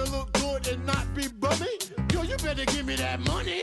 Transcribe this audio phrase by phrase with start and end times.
[0.00, 1.66] wanna look good and not be bummy?
[2.12, 3.62] Yo, you better give me that money.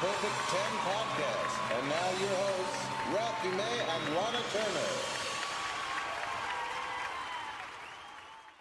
[0.00, 1.78] Perfect 10 podcast.
[1.78, 4.90] And now your hosts, Ralphie May and Lahna Turner.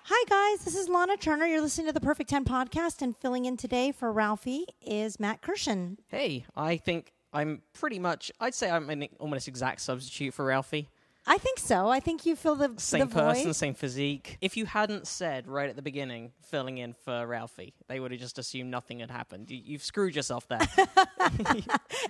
[0.03, 0.63] Hi, guys.
[0.63, 1.45] This is Lahna Turner.
[1.45, 5.41] You're listening to the Perfect 10 podcast, and filling in today for Ralphie is Matt
[5.41, 5.97] Kirshen.
[6.07, 8.31] Hey, I think I'm pretty much.
[8.39, 10.87] I'd say I'm an almost exact substitute for Ralphie.
[11.27, 11.87] I think so.
[11.89, 13.55] I think you fill the, Same the person, void.
[13.55, 14.37] same physique.
[14.41, 18.19] If you hadn't said right at the beginning, filling in for Ralphie, they would have
[18.19, 19.49] just assumed nothing had happened.
[19.49, 20.59] You, you've screwed yourself there.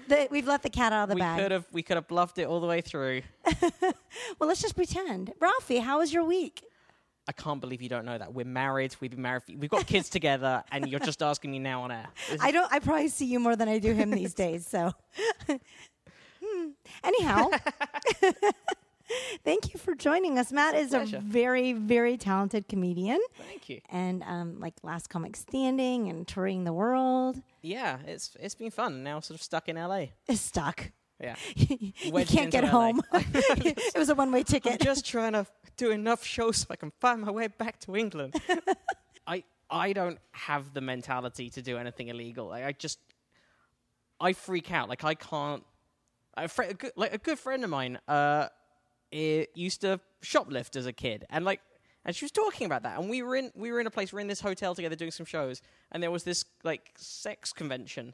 [0.07, 1.39] The- we've let the cat out of the we bag.
[1.39, 3.21] could have we could have bluffed it all the way through.
[4.39, 5.33] Well, let's just pretend.
[5.39, 6.63] Ralphie, how was your week?
[7.27, 8.33] I can't believe you don't know that.
[8.33, 8.95] We're married.
[9.01, 9.43] We've been married.
[9.57, 12.07] We've got kids together, and you're just asking me now on air.
[12.29, 12.71] This I don't.
[12.71, 14.67] I probably see you more than I do him these days.
[14.67, 14.91] So,
[16.43, 16.69] Hmm.
[17.03, 17.49] anyhow,
[19.43, 20.51] thank you for joining us.
[20.51, 23.81] Matt is a very, very talented comedian, Thank you.
[23.89, 27.41] and um, like Last Comic Standing and touring the world.
[27.61, 29.03] Yeah, it's it's been fun.
[29.03, 30.07] Now sort of stuck in LA.
[30.27, 30.91] Is stuck.
[31.21, 31.35] Yeah.
[31.55, 31.93] you
[32.25, 32.69] can't get LA.
[32.69, 33.01] home.
[33.13, 34.81] it was a one-way I'm ticket.
[34.81, 35.45] just trying to
[35.77, 38.35] do enough shows so I can find my way back to England.
[39.25, 42.47] I I don't have the mentality to do anything illegal.
[42.47, 42.99] Like, I just
[44.19, 44.89] I freak out.
[44.89, 45.63] Like I can't.
[46.37, 48.49] A, fri a good, like a good friend of mine, uh,
[49.11, 51.61] used to shoplift as a kid, and like,
[52.05, 52.99] and she was talking about that.
[52.99, 54.11] And we were in we were in a place.
[54.11, 55.61] we are in this hotel together doing some shows,
[55.91, 58.13] and there was this like sex convention,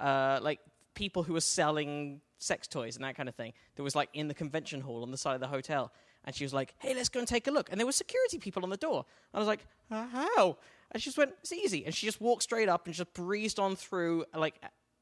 [0.00, 0.60] uh, like
[0.94, 3.52] people who were selling sex toys and that kind of thing.
[3.76, 5.92] That was like in the convention hall on the side of the hotel.
[6.24, 8.38] And she was like, "Hey, let's go and take a look." And there were security
[8.38, 9.04] people on the door.
[9.32, 10.56] And I was like, "How?"
[10.92, 13.58] And she just went, "It's easy." And she just walked straight up and just breezed
[13.58, 14.54] on through, like,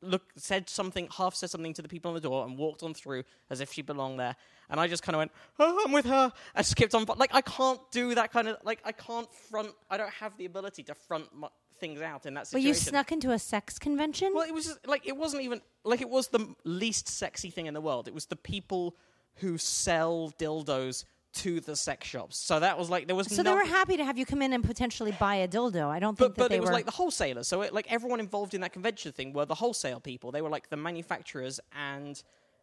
[0.03, 2.95] look, said something, half said something to the people on the door, and walked on
[2.95, 4.37] through as if she belonged there.
[4.69, 7.05] And I just kind of went, "Oh, I'm with her," and skipped on.
[7.05, 9.73] But like, I can't do that kind of like, I can't front.
[9.91, 11.49] I don't have the ability to front my,
[11.81, 12.69] things out in that But situation.
[12.69, 14.33] you snuck into a sex convention.
[14.35, 17.67] Well, it was just, like it wasn't even like it was the least sexy thing
[17.67, 18.07] in the world.
[18.07, 18.97] It was the people
[19.37, 22.37] who sell dildos to the sex shops.
[22.37, 24.43] So that was like there was no so they were happy to have you come
[24.43, 25.89] in and potentially buy a dildo.
[25.89, 26.75] I don't but think that but they it was were.
[26.75, 27.47] like the wholesalers.
[27.47, 30.33] So it, like everyone involved in that convention thing were the wholesale people.
[30.33, 32.21] They were like the manufacturers and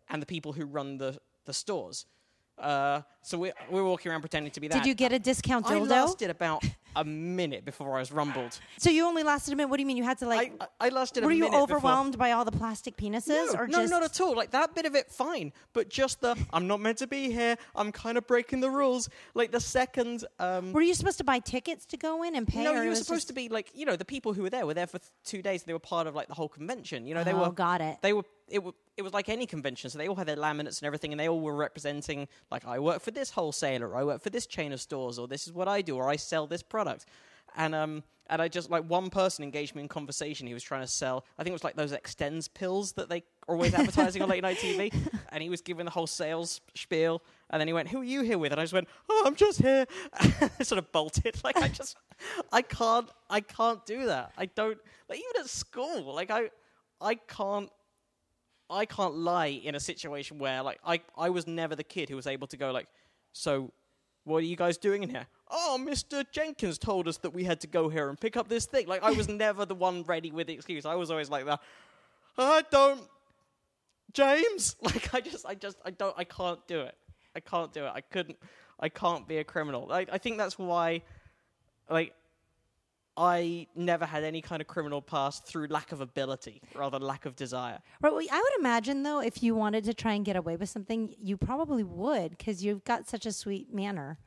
[0.09, 2.05] and the people who run the the stores.
[2.57, 4.77] Uh, so we we were walking around pretending to be that.
[4.77, 5.91] Did you get a discount dildo?
[5.91, 6.63] I lasted about
[6.95, 8.59] a minute before I was rumbled.
[8.77, 9.69] So you only lasted a minute.
[9.69, 9.97] What do you mean?
[9.97, 10.53] You had to like?
[10.79, 13.59] I I lasted a were you minute before- overwhelmed by all the plastic penises, No,
[13.59, 14.35] or no, just not at all.
[14.35, 15.53] Like that bit of it, fine.
[15.73, 17.57] But just the I'm not meant to be here.
[17.75, 19.09] I'm kind of breaking the rules.
[19.33, 22.63] Like the second, um, Were you supposed to buy tickets to go in and pay?
[22.63, 24.49] no, or you were supposed just- to be like you know the people who were
[24.49, 25.63] there were there for th- two days.
[25.63, 27.05] They were part of like the whole convention.
[27.05, 27.97] You know they Oh, were got it.
[28.01, 29.89] They were it were it was like any convention.
[29.91, 32.79] So they all had their laminates and everything, and they all were representing like I
[32.79, 35.53] work for this wholesaler, or I work for this chain of stores, or this is
[35.53, 36.76] what I do, or I sell this product.
[37.55, 40.47] And um and I just like one person engaged me in conversation.
[40.47, 41.25] He was trying to sell.
[41.37, 44.43] I think it was like those Extenze pills that they are always advertising on late
[44.43, 44.93] night TV.
[45.29, 47.21] And he was giving the whole sales spiel.
[47.49, 49.35] And then he went, "Who are you here with?" And I just went, "Oh, I'm
[49.35, 51.35] just here." I sort of bolted.
[51.43, 51.95] Like I just,
[52.51, 54.31] I can't, I can't do that.
[54.37, 54.77] I don't.
[55.07, 56.49] Like even at school, like I,
[56.99, 57.69] I can't.
[58.69, 62.15] I can't lie in a situation where like I, I was never the kid who
[62.15, 62.87] was able to go like,
[63.31, 63.71] so
[64.27, 65.25] what are you guys doing in here?
[65.49, 66.25] Oh, Mr.
[66.31, 68.85] Jenkins told us that we had to go here and pick up this thing.
[68.87, 70.85] Like I was never the one ready with the excuse.
[70.85, 71.61] I was always like that.
[72.37, 73.01] I don't
[74.13, 74.75] James.
[74.81, 76.95] Like I just I just I don't I can't do it.
[77.35, 77.91] I can't do it.
[77.93, 78.37] I couldn't
[78.79, 79.91] I can't be a criminal.
[79.91, 81.01] I, I think that's why
[81.89, 82.13] like
[83.17, 87.25] I never had any kind of criminal past through lack of ability rather than lack
[87.25, 87.79] of desire.
[87.99, 88.13] Right.
[88.13, 91.15] Well, I would imagine though, if you wanted to try and get away with something,
[91.19, 94.19] you probably would because you've got such a sweet manner.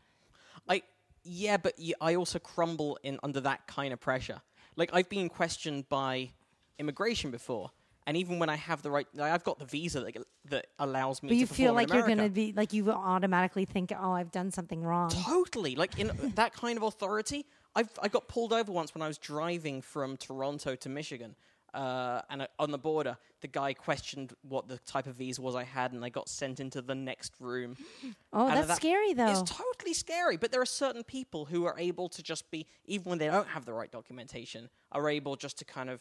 [0.69, 0.83] I
[1.23, 4.41] yeah, but y- I also crumble in under that kind of pressure.
[4.75, 6.31] Like I've been questioned by
[6.79, 7.71] immigration before,
[8.07, 10.17] and even when I have the right, like, I've got the visa that
[10.47, 11.29] that allows me.
[11.29, 14.33] But to you feel like you're going to be like you automatically think, oh, I've
[14.33, 15.11] done something wrong.
[15.11, 15.77] Totally.
[15.77, 19.19] Like in that kind of authority, I've I got pulled over once when I was
[19.19, 21.35] driving from Toronto to Michigan.
[21.73, 25.55] Uh, and uh, on the border, the guy questioned what the type of visa was
[25.55, 27.77] I had, and I got sent into the next room.
[28.33, 29.29] Oh, And that's that- scary though.
[29.31, 33.09] It's totally scary, but there are certain people who are able to just be, even
[33.11, 36.01] when they don't have the right documentation, are able just to kind of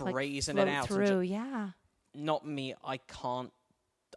[0.00, 0.86] Like, brazen float it out.
[0.86, 1.06] through.
[1.06, 1.70] ju- yeah.
[2.14, 2.74] not me.
[2.84, 3.52] I can't.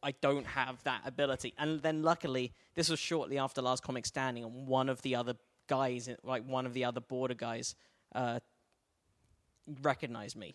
[0.03, 1.53] I don't have that ability.
[1.57, 5.35] And then luckily, this was shortly after Last Comic Standing, and one of the other
[5.71, 7.75] guys, like one of the other border guys,
[8.13, 8.39] uh,
[9.81, 10.53] recognized me.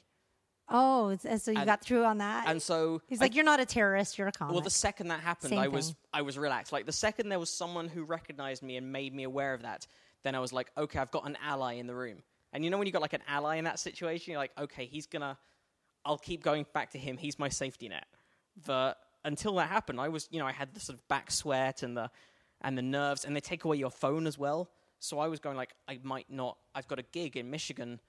[0.68, 2.48] Oh, and so you And- got through on that.
[2.48, 4.18] And so He's I- like, you're not a terrorist.
[4.18, 4.52] You're a comic.
[4.52, 5.94] Well, the second that happened, Same I was.
[6.12, 6.72] I was relaxed.
[6.72, 9.86] Like the second there was someone who recognized me and made me aware of that,
[10.22, 12.22] then I was like, okay, I've got an ally in the room.
[12.52, 14.86] And you know when you got like an ally in that situation, you're like, okay,
[14.86, 15.38] he's gonna,
[16.04, 17.16] I'll keep going back to him.
[17.16, 18.06] He's my safety net.
[18.66, 21.82] But until that happened, I was, you know, I had the sort of back sweat
[21.82, 22.10] and the
[22.62, 24.70] and the nerves, and they take away your phone as well.
[24.98, 26.56] So I was going like, I might not.
[26.74, 28.00] I've got a gig in Michigan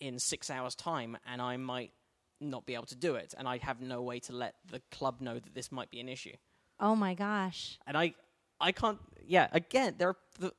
[0.00, 1.92] in six hours' time, and I might
[2.40, 5.20] not be able to do it, and I have no way to let the club
[5.20, 6.34] know that this might be an issue.
[6.80, 7.78] oh my gosh.
[7.86, 8.14] And I,
[8.60, 8.98] I can't.
[9.26, 10.52] Yeah, again, there are the,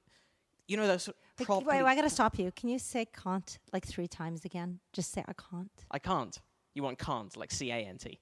[0.68, 1.10] you know, those
[1.40, 2.52] Wait, wait, I got to stop you.
[2.52, 4.80] Can you say can't like three times again?
[4.92, 5.72] Just say I can't.
[5.90, 6.38] I can't.
[6.74, 8.20] You want can't, like C A N T.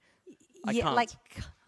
[0.66, 0.96] I yeah, can't.
[0.96, 1.10] like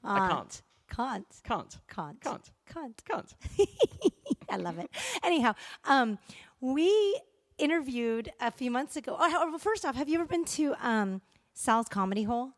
[0.03, 0.61] I can't.
[0.91, 1.25] Can't.
[1.43, 1.77] Can't.
[1.87, 2.21] Can't.
[2.21, 2.51] Can't.
[2.71, 3.03] Can't.
[3.05, 3.35] Can't.
[4.51, 4.89] I love it.
[5.23, 5.55] Anyhow,
[5.85, 6.19] um,
[6.61, 7.19] we
[7.57, 9.15] interviewed a few months ago.
[9.19, 11.21] Oh, first off, have you ever been to um,
[11.53, 12.53] Sal's Comedy Hole?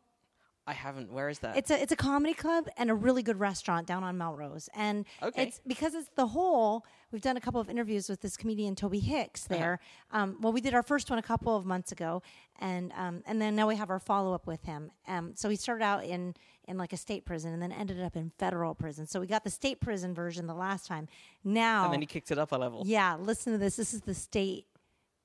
[0.68, 1.12] I haven't.
[1.12, 1.58] Where is that?
[1.58, 4.70] It's a it's a comedy club and a really good restaurant down on Melrose.
[4.76, 5.44] And Okay.
[5.44, 6.86] it's because it's the whole.
[7.12, 9.56] We've done a couple of interviews with this comedian Tobe Hixx Uh-huh.
[9.58, 9.80] there.
[10.12, 12.22] Um, well, we did our first one a couple of months ago,
[12.60, 14.92] and um, and then now we have our follow up with him.
[15.08, 16.36] Um, so he started out in
[16.66, 19.08] in like a state prison and then ended up in federal prison.
[19.08, 21.08] So we got the state prison version the last time.
[21.44, 22.84] Now, and then he kicked it up a level.
[22.86, 23.78] yeah, listen to this.
[23.78, 24.68] This is the state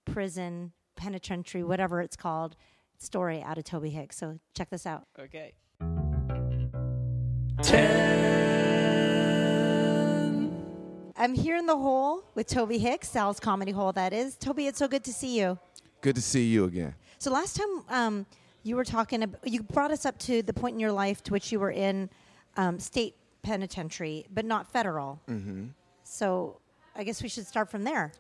[0.06, 2.56] prison penitentiary, whatever it's called,
[2.98, 4.14] story out of Tobe Hixx.
[4.14, 5.06] So check this out.
[5.19, 5.54] Okay.
[11.19, 14.37] I'm here in the hole with Tobe Hixx, Sal's Comedy Hole, that is.
[14.37, 15.58] Tobe, it's so good to see you.
[16.02, 16.94] Good to see you again.
[17.19, 18.26] So last time um,
[18.62, 21.32] you were talking, ab- you brought us up to the point in your life to
[21.32, 22.10] which you were in
[22.56, 25.20] um, state penitentiary, but not federal.
[25.28, 25.69] Mm-hmm.
[26.04, 26.60] So
[26.94, 28.12] I guess we should start from there.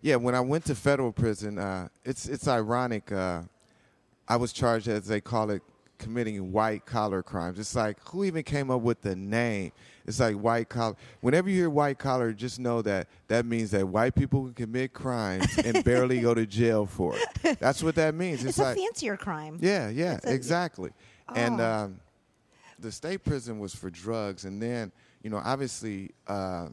[0.00, 3.10] Yeah, when I went to federal prison, uh, it's it's ironic.
[3.10, 3.42] Uh,
[4.28, 5.62] I was charged, as they call it,
[5.98, 7.58] committing white collar crimes.
[7.58, 9.72] It's like who even came up with the name?
[10.06, 10.94] It's like white collar.
[11.20, 14.92] Whenever you hear white collar, just know that that means that white people can commit
[14.92, 17.58] crimes and barely go to jail for it.
[17.58, 18.40] That's what that means.
[18.44, 19.58] It's, It's, like a fancier crime.
[19.60, 20.92] Yeah, yeah, a- exactly.
[21.34, 21.64] And Oh.
[21.64, 22.00] um,
[22.78, 24.92] the state prison was for drugs, and then
[25.22, 26.68] you know, obviously, uh,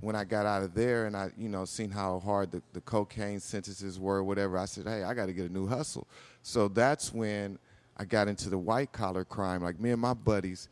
[0.00, 2.80] when I got out of there and I, you know, seen how hard the, the
[2.82, 6.06] cocaine sentences were, whatever, I said, hey, I got to get a new hustle.
[6.42, 7.58] So that's when
[7.96, 9.62] I got into the white collar crime.
[9.62, 10.68] Like me and my buddies,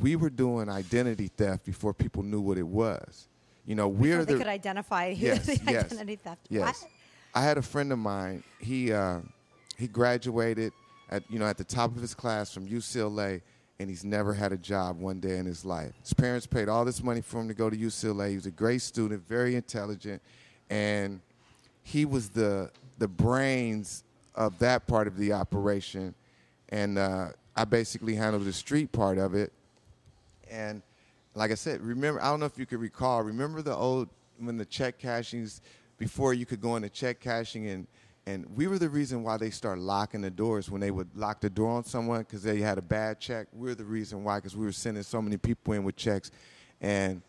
[0.00, 3.28] we were doing identity theft before people knew what it was.
[3.66, 6.46] You know, we're the could identify who yes, the yes, identity theft.
[6.48, 6.90] Yes, What?
[7.34, 8.42] I had a friend of mine.
[8.60, 9.18] He uh,
[9.76, 10.72] he graduated
[11.10, 13.42] at you know at the top of his class from UCLA,
[13.80, 15.92] and he's never had a job one day in his life.
[16.02, 18.30] His parents paid all this money for him to go to UCLA.
[18.30, 20.20] He was a great student, very intelligent,
[20.68, 21.20] and
[21.82, 24.02] he was the the brains
[24.34, 26.14] of that part of the operation.
[26.70, 29.52] And uh, I basically handled the street part of it.
[30.50, 30.82] And
[31.34, 34.08] like I said, remember, I don't know if you could recall, remember the old,
[34.38, 35.60] when the check cashings,
[35.98, 37.86] before you could go into check cashing and,
[38.28, 41.40] and we were the reason why they started locking the doors when they would lock
[41.40, 43.46] the door on someone because they had a bad check.
[43.54, 46.30] We were the reason why because we were sending so many people in with checks
[46.82, 47.22] and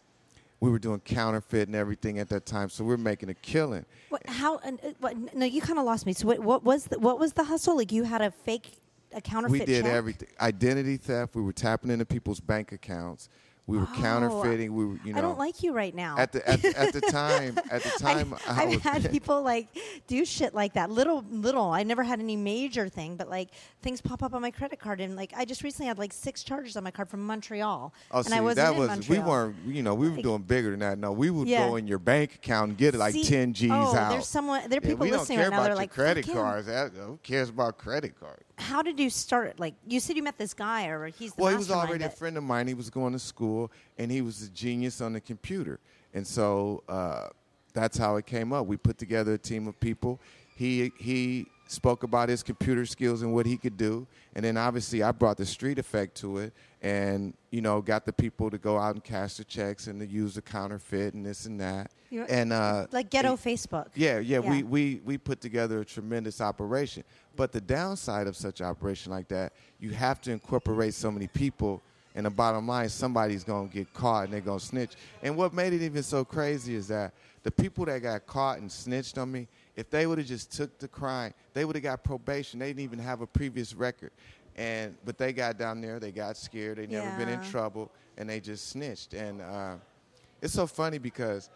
[0.60, 2.68] we were doing counterfeit and everything at that time.
[2.68, 3.86] So we are making a killing.
[4.10, 4.58] What, how?
[4.58, 6.12] And, uh, what, no, you kind of lost me.
[6.12, 7.78] So what, what was the, what was the hustle?
[7.78, 8.74] Like you had a fake,
[9.14, 9.60] a counterfeit.
[9.62, 9.94] we did check?
[9.94, 13.30] everything identity theft we were tapping into people's bank accounts
[13.70, 14.74] We were oh, counterfeiting.
[14.74, 15.20] We were, you know.
[15.20, 16.18] I don't like you right now.
[16.18, 17.58] at the at, the- at the time.
[17.70, 19.68] At the time, I, have had people like
[20.08, 20.90] do shit like that.
[20.90, 21.70] Little, little.
[21.70, 23.50] I never had any major thing, but like
[23.84, 26.44] things pop up on my credit card, and like I just recently had like six
[26.44, 29.22] charges on my card from Montreal, Oh, and see, I wasn't that was Montreal.
[29.24, 29.56] we weren't.
[29.68, 30.98] You know, we were Like- doing bigger than that.
[30.98, 31.68] No, we would Yeah.
[31.68, 34.10] go in your bank account and get like See- ten G's oh, out.
[34.10, 34.68] there's someone.
[34.68, 35.58] There are people don't listening care right now.
[35.60, 36.68] about They're like, credit cards.
[36.98, 38.44] Who cares about credit cards?
[38.60, 39.60] How did you start?
[39.60, 42.10] Like you said, you met this guy, or he's the Well, he was already a
[42.10, 42.68] friend of mine.
[42.68, 45.80] He was going to school, and he was a genius on the computer.
[46.14, 47.28] And so uh,
[47.74, 48.66] that's how it came up.
[48.66, 50.20] We put together a team of people.
[50.56, 55.04] He he spoke about his computer skills and what he could do, and then obviously
[55.04, 58.78] I brought the street effect to it, and you know got the people to go
[58.78, 61.92] out and cash the checks and to use the counterfeit and this and that.
[62.10, 63.88] You- and uh, like ghetto it- Facebook.
[63.96, 64.50] yeah, yeah, Yeah.
[64.50, 67.04] We, we we put together a tremendous operation.
[67.36, 71.82] But the downside of such operation like that, you have to incorporate so many people,
[72.16, 74.96] and the bottom line, somebody's gonna get caught and they're gonna snitch.
[75.22, 78.70] And what made it even so crazy is that the people that got caught and
[78.72, 82.04] snitched on me, if they would have just took the crime, they would have got
[82.04, 82.60] probation.
[82.60, 84.12] They didn't even have a previous record.
[84.60, 88.30] And but they got down there, they got scared, they never been in trouble, and
[88.30, 89.14] they just snitched.
[89.14, 89.76] And uh,
[90.42, 91.50] it's so funny because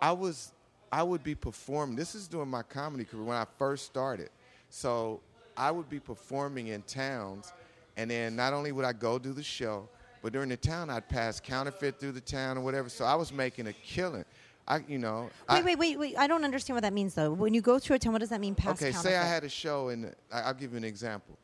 [0.00, 0.52] I was
[0.90, 1.96] I would be performing.
[1.96, 4.30] This is during my comedy career when I first started.
[4.70, 5.20] So
[5.54, 7.52] I would be performing in towns,
[7.98, 9.86] and then not only would I go do the show,
[10.22, 12.88] but during the town I'd pass counterfeit through the town or whatever.
[12.88, 14.24] So I was making a killing.
[14.66, 16.18] I, you know, I, Wait, wait, wait, wait.
[16.18, 17.34] I don't understand what that means though.
[17.34, 18.54] When you go through a town, what does that mean?
[18.54, 21.36] Past okay, say I had a show and I'll give you an example.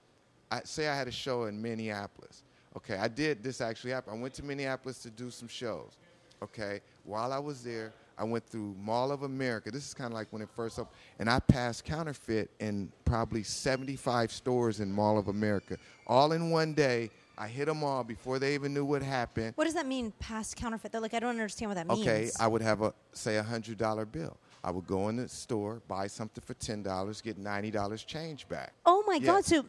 [0.52, 2.42] I say I had a show in Minneapolis.
[2.76, 4.12] Okay, I did this actually happen.
[4.14, 5.96] I went to Minneapolis to do some shows.
[6.42, 9.70] Okay, while I was there, I went through Mall of America.
[9.70, 13.42] This is kind of like when it first opened, and I passed counterfeit in probably
[13.42, 17.10] 75 stores in Mall of America, all in one day.
[17.38, 19.54] I hit them all before they even knew what happened.
[19.56, 20.12] What does that mean?
[20.18, 20.92] Past counterfeit?
[20.92, 22.00] They're like, I don't understand what that means.
[22.06, 24.36] Okay, I would have a say a hundred dollar bill.
[24.62, 28.46] I would go in the store, buy something for ten dollars, get ninety dollars change
[28.48, 28.74] back.
[28.84, 29.32] oh my Yeah.
[29.32, 29.44] god!
[29.46, 29.64] So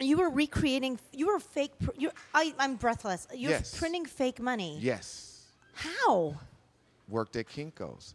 [0.00, 0.98] you were recreating.
[1.12, 1.72] You were fake.
[1.96, 3.26] You, I, I'm breathless.
[3.34, 3.76] You're Yes.
[3.78, 4.78] printing fake money.
[4.80, 5.42] Yes,
[5.74, 6.36] How?
[7.08, 8.14] worked at Kinkos,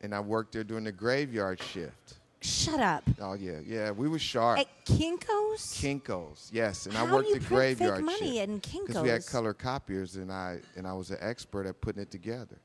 [0.00, 2.14] and I worked there during the graveyard shift.
[2.40, 3.02] Shut up.
[3.20, 4.58] Oh yeah, yeah, we were sharp.
[4.58, 5.72] At Kinkos.
[5.80, 8.58] Kinkos, yes, and How I do worked you the print fake graveyard money shift in
[8.86, 9.30] because we had Kinkos?
[9.30, 12.58] color copiers, and I and I was an expert at putting it together.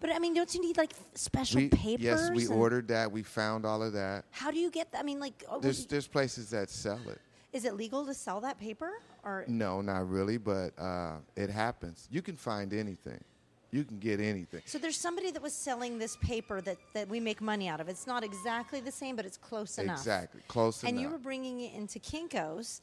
[0.00, 2.04] but I mean, don't you need like special We, papers?
[2.04, 3.12] yes, we and- ordered that.
[3.12, 4.24] We found all of that.
[4.32, 4.98] How do you get that?
[5.00, 7.20] I mean, like, oh, There's there's places that sell it.
[7.52, 8.92] Is it legal to sell that paper?
[9.24, 12.08] Or No, not really, but uh, it happens.
[12.10, 13.22] You can find anything.
[13.70, 14.62] You can get anything.
[14.64, 17.88] so there's somebody that was selling this paper that, that we make money out of.
[17.90, 19.98] It's not exactly the same, but it's close enough.
[19.98, 20.98] Exactly, close And enough.
[20.98, 22.80] And you were bringing it into Kinkos.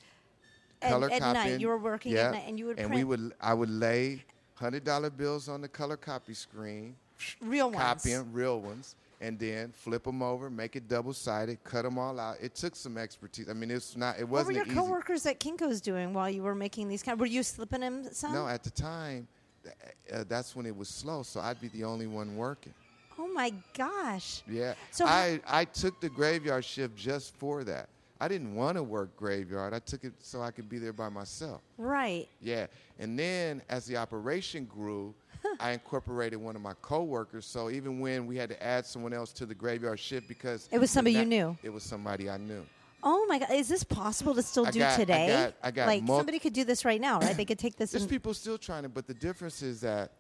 [0.82, 1.34] Color at copying.
[1.54, 3.34] night, you were working yeah, at night, and you would and print we would.
[3.42, 4.24] I would lay
[4.56, 6.96] hundred dollar bills on the color copy screen,
[7.42, 7.82] real ones.
[7.82, 11.98] copy 'em, real ones, and then flip them over, make it double sided, cut them
[11.98, 12.38] all out.
[12.42, 13.50] It took some expertise.
[13.50, 14.20] I mean, it's not.
[14.20, 14.30] It wasn't.
[14.30, 14.76] What were your easy.
[14.76, 17.20] coworkers at Kinkos doing while you were making these kind?
[17.20, 18.34] Were you slipping them some?
[18.34, 19.28] No, at the time,
[20.14, 21.24] uh, that's when it was slow.
[21.24, 22.74] So I'd be the only one working.
[23.18, 24.44] oh my gosh!
[24.48, 24.74] Yeah.
[24.92, 27.90] So I, I took the graveyard shift just for that.
[28.20, 29.74] I didn't want to work graveyard.
[29.74, 31.62] I took it so I could be there by myself.
[31.78, 32.28] Right.
[32.42, 32.68] Yeah.
[32.98, 35.14] And then as the operation grew,
[35.60, 37.46] I incorporated one of my coworkers.
[37.46, 40.80] So even when we had to add someone else to the graveyard shift because It
[40.80, 41.58] was somebody you knew.
[41.64, 42.66] It was somebody I knew.
[43.04, 43.52] Oh my God!
[43.52, 45.28] Is this possible to still I do got- I today?
[45.28, 47.38] got- I got like somebody could do this right now, right?
[47.38, 47.92] They could take this.
[47.92, 50.12] There's and, people still trying to, but the difference is that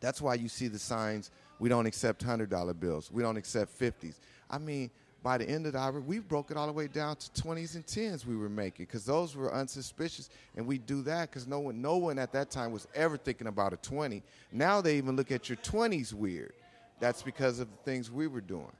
[0.00, 1.30] that's why you see the signs.
[1.60, 3.10] We don't accept hundred dollar bills.
[3.12, 4.18] We don't accept fifties.
[4.50, 4.90] I mean,
[5.22, 7.76] by the end of the hour, we broke it all the way down to twenties
[7.76, 8.26] and tens.
[8.26, 11.96] We were making because those were unsuspicious, and we do that because no one, no
[11.96, 14.22] one at that time was ever thinking about a twenty.
[14.50, 16.52] Now they even look at your twenties weird.
[17.00, 18.72] That's because of the things we were doing.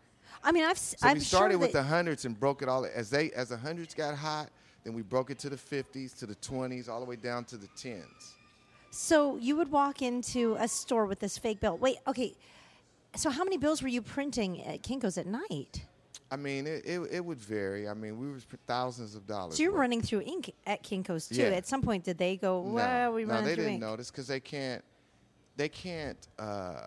[0.44, 0.72] I mean, I've.
[0.72, 3.30] s- So I'm we started sure with the hundreds and broke it all as they
[3.32, 4.48] as the hundreds got hot.
[4.84, 7.56] Then we broke it to the fifties, to the twenties, all the way down to
[7.56, 8.34] the tens.
[8.90, 11.78] So you would walk into a store with this fake bill.
[11.78, 12.34] Wait, okay.
[13.14, 15.84] So how many bills were you printing at Kinkos at night?
[16.32, 17.86] I mean, it, it, it would vary.
[17.86, 19.56] I mean, we were thousands of dollars.
[19.58, 19.80] So you're worth.
[19.80, 21.34] running through ink at Kinkos too.
[21.42, 21.48] Yeah.
[21.48, 22.62] At some point, did they go?
[22.62, 23.80] No, we no, they didn't ink.
[23.82, 24.82] notice because they can't.
[25.58, 26.16] They can't.
[26.38, 26.78] Uh,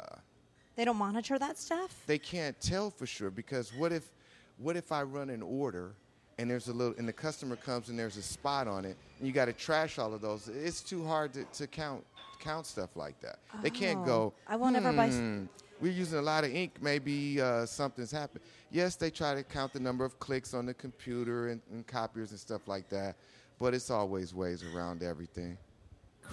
[0.75, 1.91] They don't monitor that stuff.
[2.07, 4.09] they can't tell for sure because what if,
[4.57, 5.93] what if I run an order,
[6.39, 9.27] and there's a little, and the customer comes and there's a spot on it, and
[9.27, 10.47] you got to trash all of those.
[10.49, 12.03] It's too hard to, to count
[12.39, 13.37] count stuff like that.
[13.61, 14.33] They can't Oh, go.
[14.47, 15.45] I won't ever buy "Hmm,
[15.81, 16.77] We're using a lot of ink.
[16.81, 18.43] Maybe uh, something's happened.
[18.71, 22.31] Yes, they try to count the number of clicks on the computer and, and copiers
[22.31, 23.15] and stuff like that,
[23.59, 25.57] but it's always ways around everything.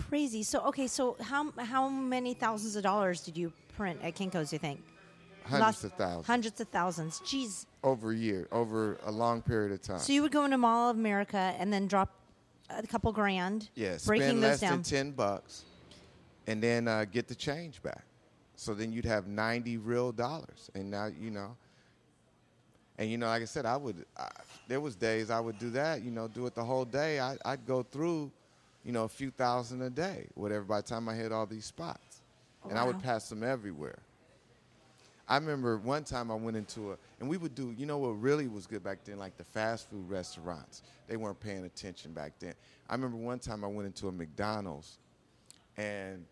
[0.09, 0.43] crazy.
[0.43, 4.53] So okay, so how how many thousands of dollars did you print at Kinko's?
[4.53, 4.81] You think?
[5.45, 7.21] Hundreds Lots- of thousands Hundreds of thousands.
[7.21, 7.67] Jeez.
[7.83, 9.99] over a year, over a long period of time.
[9.99, 12.15] So you would go into Mall of America and then drop
[12.71, 13.69] a couple grand.
[13.75, 14.73] yeah, breaking spend those less down.
[14.75, 15.65] than ten bucks,
[16.47, 18.05] and then uh, get the change back.
[18.63, 21.57] So then you'd have ninety real dollars, and now you know.
[22.97, 24.07] And you know, like I said, I would.
[24.17, 24.29] I,
[24.69, 26.03] there was days I would do that.
[26.03, 27.19] You know, do it the whole day.
[27.19, 28.31] I, I'd go through,
[28.85, 30.63] you know, a few thousand a day, whatever.
[30.63, 32.21] By the time I hit all these spots,
[32.65, 33.99] oh, and I would pass them everywhere.
[35.27, 38.11] I remember one time I went into a, and we would do, you know what
[38.11, 40.83] really was good back then, like the fast food restaurants.
[41.09, 42.55] They weren't paying attention back then.
[42.89, 44.99] I remember one time I went into a McDonald's,
[45.77, 46.25] and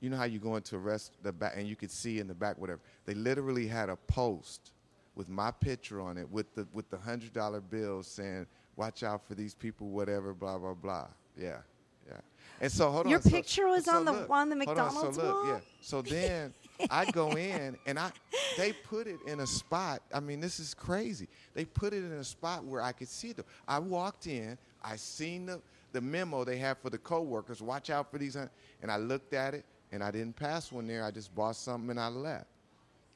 [0.00, 2.34] you know how you go into rest, the back, and you could see in the
[2.34, 2.80] back whatever.
[3.04, 4.72] They literally had a post
[5.14, 9.26] with my picture on it with the with the hundred dollar bills saying, "Watch out
[9.26, 11.08] for these people," whatever, blah blah blah.
[11.36, 11.58] Yeah,
[12.06, 12.18] yeah.
[12.60, 13.22] And so hold Your on.
[13.22, 15.46] so- picture was so on the- look, on the hold on, McDonald's so look, wall?
[15.46, 15.60] yeah.
[15.80, 16.54] So then
[16.90, 18.12] I go in and I
[18.56, 20.02] they put it in a spot.
[20.14, 21.28] I mean, this is crazy.
[21.54, 23.44] They put it in a spot where I could see them.
[23.66, 25.60] I walked in, I seen the
[25.92, 27.60] the memo they have for the coworkers.
[27.62, 28.50] Watch out for these, hun-"
[28.82, 31.04] and I looked at it and I didn't pass one there.
[31.04, 32.46] I just bought something and I left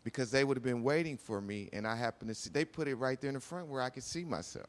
[0.04, 2.50] because they would have been waiting for me, and I happened to see.
[2.50, 4.68] They put it right there in the front where I could see myself.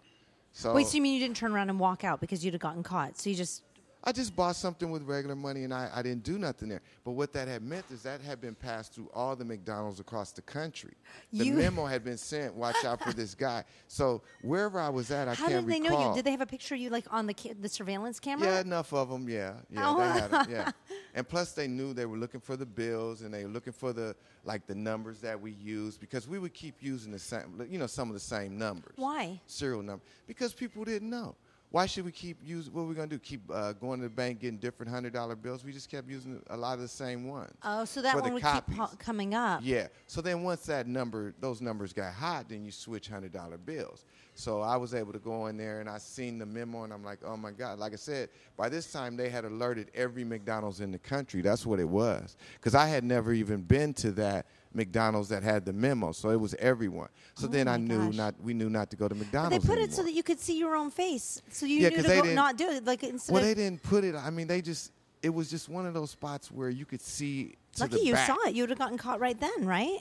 [0.51, 2.61] So Wait, so you mean you didn't turn around and walk out because you'd have
[2.61, 3.17] gotten caught?
[3.17, 3.63] So you just
[4.05, 6.81] I just bought something with regular money and I, I didn't do nothing there.
[7.05, 10.33] But what that had meant is that had been passed through all the McDonald's across
[10.33, 10.91] the country.
[11.31, 13.63] The You- memo had been sent, watch out for this guy.
[13.87, 15.99] So wherever I was at, I how can't How did they recall.
[16.01, 16.15] know you?
[16.15, 18.45] Did they have a picture of you like on the ca- the surveillance camera?
[18.47, 19.29] Yeah, enough of them.
[19.29, 19.97] Yeah, yeah, Oh.
[19.97, 20.95] they had 'em, Yeah, oh.
[21.15, 23.93] and plus they knew they were looking for the bills and they were looking for
[23.93, 27.79] the like the numbers that we used because we would keep using the same, you
[27.79, 28.91] know, some of the same numbers.
[28.97, 29.39] Why?
[29.47, 31.35] Serial number because people didn't know.
[31.73, 32.71] Why should we keep using?
[32.71, 33.17] What are we gonna do?
[33.17, 35.65] Keep uh, going to the bank getting different hundred dollar bills?
[35.65, 37.51] We just kept using a lot of the same ones.
[37.63, 38.77] Oh, so that one would copies.
[38.77, 39.61] keep coming up.
[39.63, 39.87] Yeah.
[40.05, 44.05] So then once that number, those numbers got hot, then you switch hundred dollar bills.
[44.35, 47.03] So I was able to go in there and I seen the memo and I'm
[47.03, 47.79] like, oh my god!
[47.79, 51.41] Like I said, by this time they had alerted every McDonald's in the country.
[51.41, 52.37] That's what it was.
[52.53, 56.39] Because I had never even been to that McDonald's that had the memo, so it
[56.39, 57.09] was everyone.
[57.35, 58.15] So Oh then I knew gosh.
[58.15, 59.65] not we knew not to go to But McDonald's.
[59.65, 61.97] they put it so that you could see your own face, so you Yeah, knew
[61.97, 62.85] to they didn't- not do it.
[62.85, 64.15] Like instead Well, they didn't put it.
[64.15, 64.91] I mean, they just.
[65.21, 67.55] It was just one of those spots where you could see.
[67.75, 68.27] To lucky you back.
[68.27, 69.99] saw it, you would have gotten caught right then, right?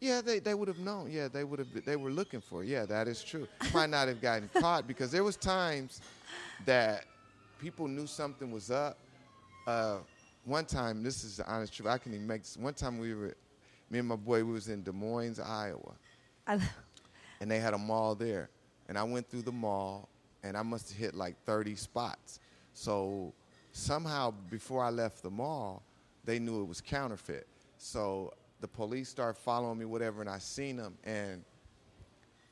[0.00, 1.10] Yeah, they, they would have known.
[1.10, 1.68] Yeah, they would have.
[1.84, 2.62] They were looking for.
[2.62, 2.68] it.
[2.68, 3.48] Yeah, that is true.
[3.74, 6.00] Might not have gotten caught because there was times
[6.66, 7.04] that
[7.60, 8.96] people knew something was up.
[9.66, 9.98] Uh,
[10.44, 11.88] one time, this is the honest truth.
[11.88, 12.56] I can even make this.
[12.56, 13.34] One time we were,
[13.90, 15.94] me and my boy, we was in Des Moines, Iowa,
[16.46, 16.60] I,
[17.40, 18.48] and they had a mall there.
[18.88, 20.08] And I went through the mall,
[20.42, 22.40] and I must have hit like 30 spots.
[22.72, 23.32] So
[23.72, 25.82] somehow, before I left the mall,
[26.24, 27.46] they knew it was counterfeit.
[27.78, 30.96] So the police started following me, whatever, and I seen them.
[31.04, 31.44] And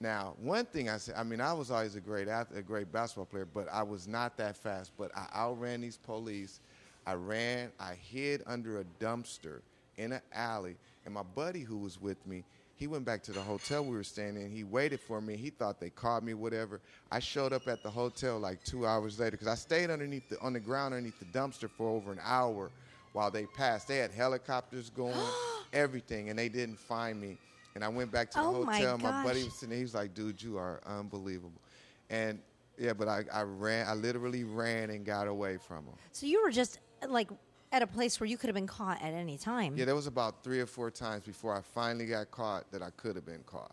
[0.01, 2.93] now, one thing I said, I mean, I was always a great athlete, a great
[2.93, 4.93] basketball player, but I was not that fast.
[4.97, 6.61] But I outran these police.
[7.07, 7.73] I ran.
[7.81, 9.61] I hid under a dumpster
[9.97, 10.77] in an alley,
[11.09, 12.45] and my buddy who was with me,
[12.75, 14.51] he went back to the hotel we were staying in.
[14.51, 15.37] He waited for me.
[15.39, 16.83] He thought they called me, whatever.
[17.11, 20.39] I showed up at the hotel like two hours later because I stayed underneath the
[20.41, 22.71] on the ground underneath the dumpster for over an hour
[23.15, 23.89] while they passed.
[23.89, 25.17] They had helicopters going,
[25.73, 27.39] everything, and they didn't find me.
[27.75, 28.99] And I went back to the Oh hotel.
[28.99, 29.79] My, buddy was sitting there.
[29.79, 31.63] He was like, "Dude, you are unbelievable."
[32.11, 32.39] And
[32.79, 33.89] yeah, but I, I ran.
[33.89, 35.95] I literally ran and got away from them.
[36.13, 37.31] so you were just like
[37.73, 39.75] at a place where you could have been caught at any time.
[39.77, 42.91] Yeah, there was about three or four times before I finally got caught that I
[42.97, 43.73] could have been caught.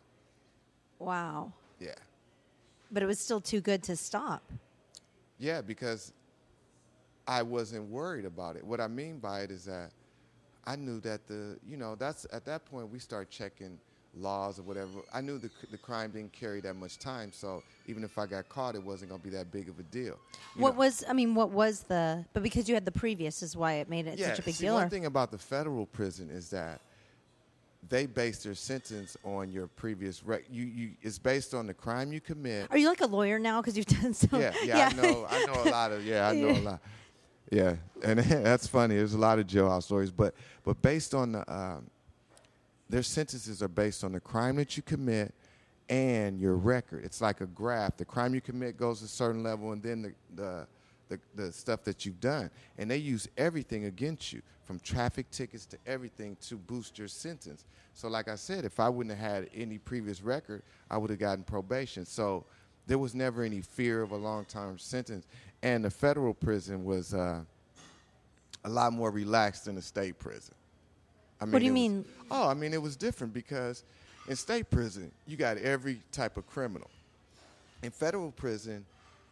[1.00, 1.54] Wow.
[1.80, 1.94] Yeah,
[2.92, 4.42] But it was still too good to stop.
[5.38, 6.14] yeah, because
[7.28, 8.64] I wasn't worried about it.
[8.64, 9.92] What I mean by it is that
[10.66, 13.78] I knew that the you know that's at that point we start checking
[14.18, 14.90] laws or whatever.
[15.14, 18.48] I knew the the crime didn't carry that much time, so even if I got
[18.50, 20.18] caught, it wasn't gonna be that big of a deal.
[20.56, 23.44] You what know- was I mean, what was the but because you had the previous
[23.44, 24.76] is why it made it yeah, such a big see, deal.
[24.76, 26.82] one or- thing about the federal prison is that
[27.88, 32.12] they base their sentence on your previous rec- you, you it's based on the crime
[32.12, 32.68] you commit.
[32.72, 34.40] Are you like a lawyer now because you've done so?
[34.40, 36.80] yeah, yeah, I know I know a lot of yeah, I know a lot.
[37.52, 38.96] Yeah, and that's funny.
[38.96, 41.86] There's a lot of jailhouse stories, but but based on the um,
[42.90, 45.34] their sentences are based on the crime that you commit
[45.90, 47.04] and your record.
[47.04, 47.98] It's like a graph.
[47.98, 50.68] The crime you commit goes a certain level, and then the the
[51.08, 55.68] the, the stuff that you've done, and they use everything against you, from traffic tickets
[55.68, 57.64] to everything, to boost your sentence.
[57.94, 61.20] So, like I said, if I wouldn't have had any previous record, I would have
[61.20, 62.06] gotten probation.
[62.06, 62.46] So,
[62.88, 65.28] there was never any fear of a long term sentence.
[65.62, 67.14] And the federal prison was.
[67.14, 67.42] Uh,
[68.66, 70.56] a lot more relaxed than the state prison.
[71.46, 72.06] I mean, What do you was- mean?
[72.32, 73.84] oh, I mean, it was different because
[74.28, 76.90] in state prison, you got every type of criminal.
[77.84, 78.84] In federal prison,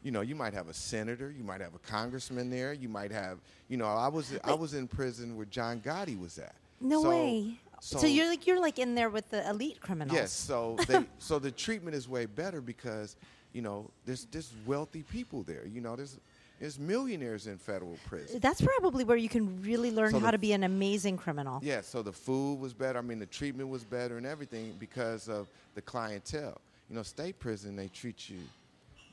[0.04, 3.10] you know, you might have a senator, you might have a congressman there, you might
[3.12, 6.56] have, you know, I was I was in prison where John Gotti was at.
[6.80, 7.60] No So- way.
[7.86, 10.16] So, you're like you're like in there with the elite criminals.
[10.16, 13.18] Yes, so they so the treatment is way better because
[13.52, 15.66] you know there's there's wealthy people there.
[15.68, 16.18] You know there's
[16.64, 18.40] there's millionaires in federal prison.
[18.40, 21.60] That's probably where you can really learn So how to be an amazing criminal.
[21.62, 23.00] Yeah, so the food was better.
[23.00, 26.62] I mean the treatment was better and everything because of the clientele.
[26.90, 28.40] You know, state prison they treat you,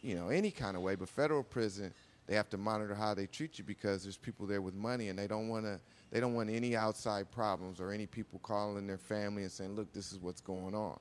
[0.00, 1.92] you know, any kind of way, but federal prison
[2.28, 5.18] they have to monitor how they treat you because there's people there with money and
[5.18, 5.80] they don't want to
[6.12, 9.92] they don't want any outside problems or any people calling their family and saying, "Look,
[9.92, 11.00] this is what's going on."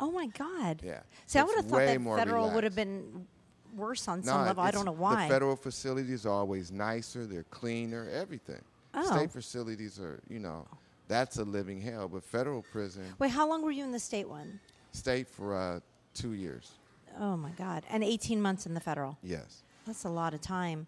[0.00, 0.80] Oh my God.
[0.84, 1.02] Yeah.
[1.26, 3.28] See, I would have thought that federal would have been
[3.74, 4.62] worse on some level.
[4.62, 5.26] I don't know why.
[5.26, 7.26] The federal facilities are always nicer.
[7.26, 8.08] They're cleaner.
[8.10, 8.60] Everything.
[8.94, 9.16] Oh.
[9.16, 10.66] State facilities are, you know,
[11.08, 12.08] that's a living hell.
[12.08, 14.60] But federal prison, Wait, how long were you in the state one?
[14.92, 15.80] state for uh,
[16.14, 16.72] two years.
[17.18, 17.84] Oh my God.
[17.90, 19.16] And 18 months in the federal.
[19.22, 19.62] Yes.
[19.86, 20.86] That's a lot of time.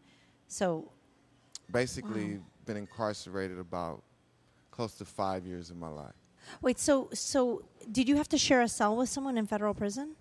[0.48, 0.90] So,
[1.70, 4.02] Basically, been incarcerated about
[4.70, 6.12] close to five years of my life.
[6.60, 10.16] wait, so so did you have to share a cell with someone in federal prison?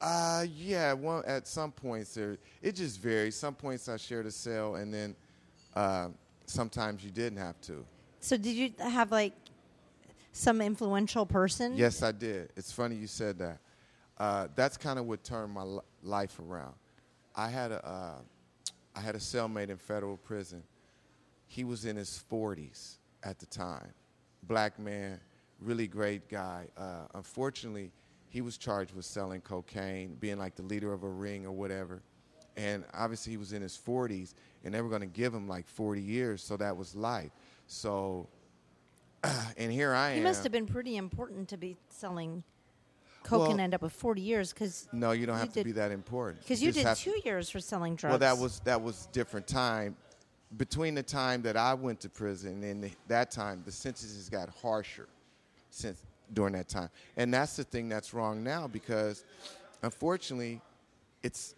[0.00, 0.92] Uh, yeah.
[0.92, 3.36] Well, at some points there, it just varies.
[3.36, 5.16] Some points I shared a cell, and then
[5.74, 6.08] uh,
[6.46, 7.84] sometimes you didn't have to.
[8.20, 9.32] So did you have like
[10.32, 11.76] some influential person?
[11.76, 12.50] Yes, I did.
[12.56, 13.58] It's funny you said that.
[14.18, 16.74] Uh, that's kind of what turned my li- life around.
[17.34, 18.18] I had a, uh,
[18.94, 20.62] I had a cellmate in federal prison.
[21.46, 23.92] He was in his 40s at the time.
[24.44, 25.20] Black man,
[25.60, 26.66] really great guy.
[26.76, 27.90] Uh, unfortunately,
[28.34, 32.02] he was charged with selling cocaine, being like the leader of a ring or whatever.
[32.56, 35.68] And obviously, he was in his 40s, and they were going to give him like
[35.68, 37.30] 40 years, so that was life.
[37.68, 38.28] So,
[39.56, 40.16] and here I am.
[40.16, 42.42] He must have been pretty important to be selling
[43.22, 45.62] coke Well- and end up with 40 years because No, you don't You have to
[45.62, 46.42] be that important.
[46.42, 48.10] because you just did two years for selling drugs.
[48.10, 49.96] Well, that was that was different time.
[50.56, 54.48] Between the time that I went to prison and the, that time, the sentences got
[54.60, 55.08] harsher
[55.70, 59.24] since during that time, and that's the thing that's wrong now because,
[59.82, 60.60] unfortunately,
[61.22, 61.54] it's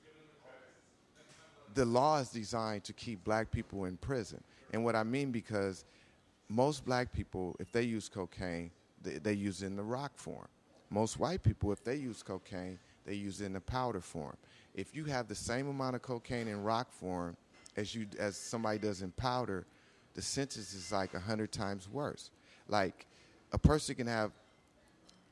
[1.75, 4.43] the law is designed to keep black people in prison.
[4.73, 5.85] And what I mean because
[6.49, 8.71] most black people, if they use cocaine,
[9.03, 10.49] they, they use it in the rock form.
[10.91, 14.37] Most white people, if they use cocaine, they use it in the powder form.
[14.75, 17.37] If you have the same amount of cocaine in rock form
[17.77, 19.67] as you as somebody does in powder,
[20.15, 22.31] the sentence is like a hundred times worse.
[22.69, 23.07] Like
[23.53, 24.33] a person can have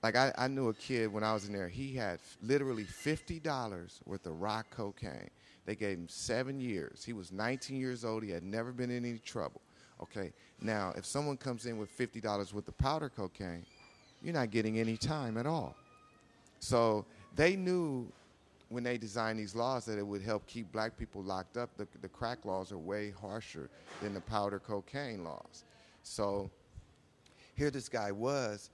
[0.04, 1.66] like I, I knew a kid when I was in there.
[1.66, 5.30] He had literally fifty dollars worth of rock cocaine.
[5.64, 7.02] They gave him seven years.
[7.02, 8.22] He was 19 years old.
[8.22, 9.62] He had never been in any trouble.
[10.02, 10.34] Okay.
[10.60, 13.64] Now, if someone comes in with fifty dollars worth of powder cocaine,
[14.22, 15.74] you're not getting any time at all.
[16.58, 18.06] So they knew
[18.68, 21.70] when they designed these laws that it would help keep black people locked up.
[21.78, 23.70] The, the crack laws are way harsher
[24.02, 25.64] than the powder cocaine laws.
[26.02, 26.50] So
[27.54, 28.68] here this guy was,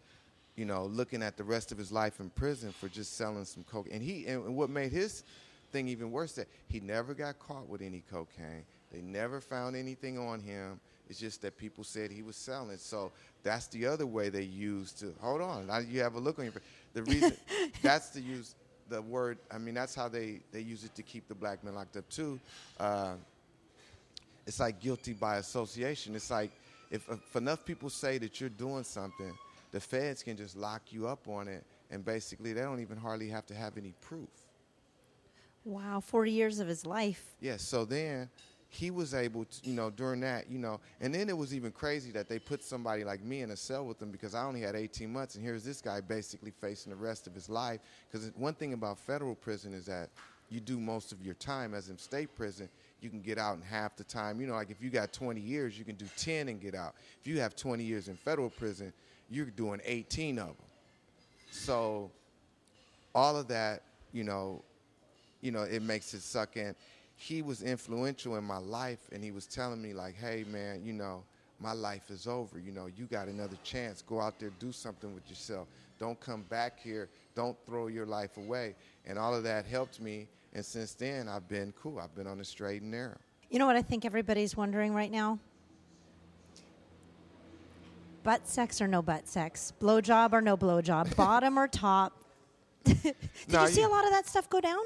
[0.56, 3.64] you know, looking at the rest of his life in prison for just selling some
[3.64, 3.88] coke.
[3.90, 5.22] And he and what made his
[5.72, 8.64] thing even worse that he never got caught with any cocaine.
[8.92, 10.80] They never found anything on him.
[11.08, 12.76] It's just that people said he was selling.
[12.78, 15.66] So that's the other way they used to hold on.
[15.68, 16.62] Now you have a look on your face.
[16.92, 17.36] The reason
[17.82, 18.54] that's to use
[18.88, 19.38] the word.
[19.50, 22.08] I mean that's how they they use it to keep the black men locked up
[22.08, 22.38] too.
[22.78, 23.14] Uh,
[24.46, 26.14] it's like guilty by association.
[26.16, 26.50] It's like
[26.90, 29.32] if, if enough people say that you're doing something,
[29.70, 33.28] the feds can just lock you up on it, and basically they don't even hardly
[33.28, 34.28] have to have any proof.
[35.64, 37.34] wow, 40 years of his life.
[37.40, 37.62] Yes.
[37.62, 38.28] so then
[38.72, 41.72] he was able to, you know, during that, you know, and then it was even
[41.72, 44.60] crazy that they put somebody like me in a cell with them because I only
[44.60, 47.80] had 18 months, and here's this guy basically facing the rest of his life.
[48.10, 50.08] Because one thing about federal prison is that
[50.50, 52.68] you do most of your time, as in state prison,
[53.00, 54.40] you can get out in half the time.
[54.40, 56.94] You know, like if you got 20 years, you can do 10 and get out.
[57.20, 58.92] If you have 20 years in federal prison,
[59.30, 60.56] you're doing 18 of them.
[61.50, 62.10] So
[63.14, 64.62] all of that, you know,
[65.40, 66.74] you know, it makes it suck in.
[67.16, 70.92] He was influential in my life, and he was telling me like, "Hey, man, you
[70.92, 71.22] know,
[71.60, 72.58] my life is over.
[72.58, 74.02] You know, you got another chance.
[74.02, 75.68] Go out there, do something with yourself.
[75.98, 77.08] Don't come back here.
[77.34, 78.74] Don't throw your life away."
[79.06, 80.28] And all of that helped me.
[80.54, 81.98] And since then, I've been cool.
[81.98, 83.18] I've been on the straight and narrow.
[83.50, 85.38] You know what I think everybody's wondering right now?
[88.22, 89.72] Butt sex or no butt sex?
[89.80, 91.14] Blowjob or no blowjob?
[91.16, 92.12] Bottom or top?
[92.84, 93.14] Did
[93.48, 94.80] No, you see you- a lot of that stuff go down?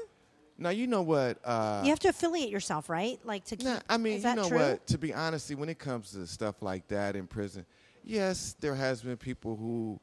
[0.57, 1.37] Now you know what?
[1.43, 3.19] Uh, you have to affiliate yourself, right?
[3.25, 3.67] Like to keep.
[3.67, 4.57] Nah, I mean, you know true?
[4.57, 4.87] what?
[4.87, 7.65] To be honest, when it comes to stuff like that in prison,
[8.05, 9.99] yes, there has been people who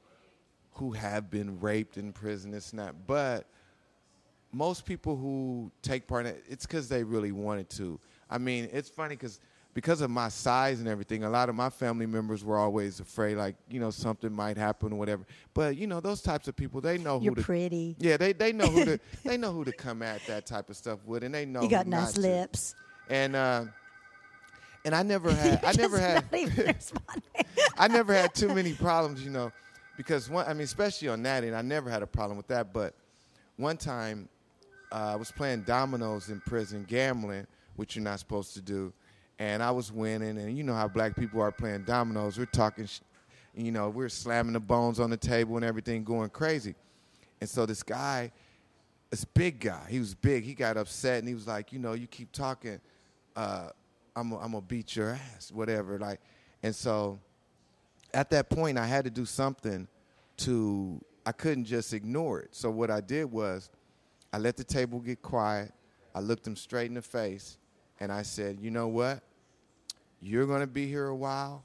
[0.73, 2.53] who have been raped in prison.
[2.53, 3.47] It's not, but
[4.53, 7.99] most people who take part in it, it's because they really wanted to.
[8.29, 9.41] I mean, it's funny because
[9.75, 13.37] because of my size and everything, a lot of my family members were always afraid,
[13.37, 15.25] like you know, something might happen or whatever.
[15.55, 17.43] But you know, those types of people, they know You're who to.
[17.43, 17.97] pretty.
[17.99, 20.77] Yeah, they they know who to they know who to come at that type of
[20.77, 22.21] stuff with, and they know You got nice not to.
[22.21, 22.75] lips.
[23.09, 23.65] And uh,
[24.85, 26.25] and I never had I never had.
[27.79, 29.53] I never had too many problems, you know,
[29.97, 32.73] because one I mean, especially on that end, I never had a problem with that.
[32.73, 32.95] But
[33.57, 34.29] one time,
[34.91, 38.93] uh, I was playing dominoes in prison, gambling, which you're not supposed to do,
[39.43, 40.39] and I was winning.
[40.39, 42.39] And you know how black people are playing dominoes.
[42.39, 42.89] We're talking,
[43.57, 46.77] you know, we're slamming the bones on the table and everything, going crazy.
[47.41, 48.31] And so this guy,
[49.11, 50.45] this big guy, he was big.
[50.45, 52.81] He got upset and he was like, you know, you keep talking,
[53.35, 53.71] uh,
[54.15, 55.99] I'm gonna beat your ass, whatever.
[55.99, 56.21] Like,
[56.63, 57.19] and so
[58.15, 59.89] at that point, I had to do something
[60.39, 61.01] to.
[61.27, 62.55] I couldn't just ignore it.
[62.55, 63.71] So what I did was,
[64.33, 65.73] I let the table get quiet.
[66.15, 67.59] I looked him straight in the face,
[67.99, 69.23] and I said, "You know what?
[70.23, 71.65] You're gonna be here a while.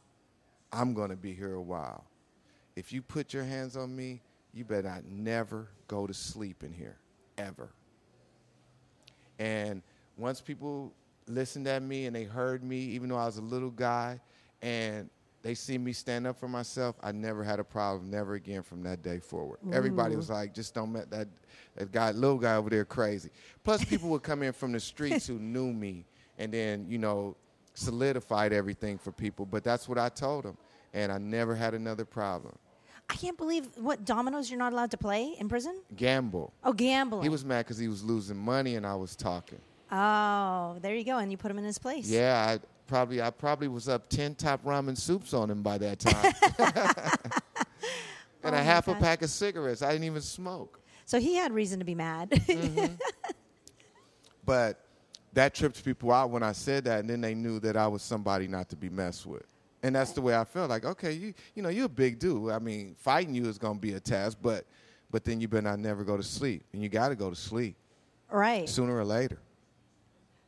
[0.73, 2.03] I'm gonna be here a while.
[2.75, 4.21] If you put your hands on me,
[4.53, 6.97] you better not never go to sleep in here,
[7.37, 7.69] ever."
[9.39, 9.83] And
[10.17, 10.91] once people
[11.27, 14.19] listened at me and they heard me, even though I was a little guy,
[14.61, 15.09] and
[15.43, 18.81] they see me stand up for myself, I never had a problem, never again from
[18.83, 19.59] that day forward.
[19.71, 20.17] Everybody mm-hmm.
[20.17, 21.27] was like, just don't let that,
[21.75, 23.29] that guy, little guy over there crazy.
[23.63, 26.05] Plus, people would come in from the streets who knew me
[26.39, 27.35] and then, you know,
[27.77, 29.45] solidified everything for people.
[29.45, 30.57] But that's what I told them.
[30.93, 32.57] And I never had another problem.
[33.09, 35.79] I can't believe what dominoes you're not allowed to play in prison.
[35.95, 36.51] Gamble.
[36.63, 37.23] Oh, gambling.
[37.23, 39.59] He was mad because he was losing money and I was talking.
[39.89, 42.09] Oh, there you go, and you put him in his place.
[42.09, 45.99] Yeah, I probably I probably was up ten top ramen soups on him by that
[45.99, 46.33] time.
[48.43, 49.81] and Oh a my half a pack of cigarettes.
[49.81, 50.81] I didn't even smoke.
[51.05, 52.31] So he had reason to be mad.
[52.31, 52.95] Mm-hmm.
[54.45, 54.86] But
[55.37, 58.01] that tripped people out when I said that, and then they knew that I was
[58.01, 59.45] somebody not to be messed with.
[59.83, 60.71] And that's the way I felt.
[60.71, 62.51] Like, okay, you you know, you're a big dude.
[62.51, 64.65] I mean, fighting you is gonna be a task, but
[65.11, 66.63] but then you better not never go to sleep.
[66.73, 67.75] And you gotta go to sleep
[68.31, 68.67] right.
[68.67, 69.37] sooner or later.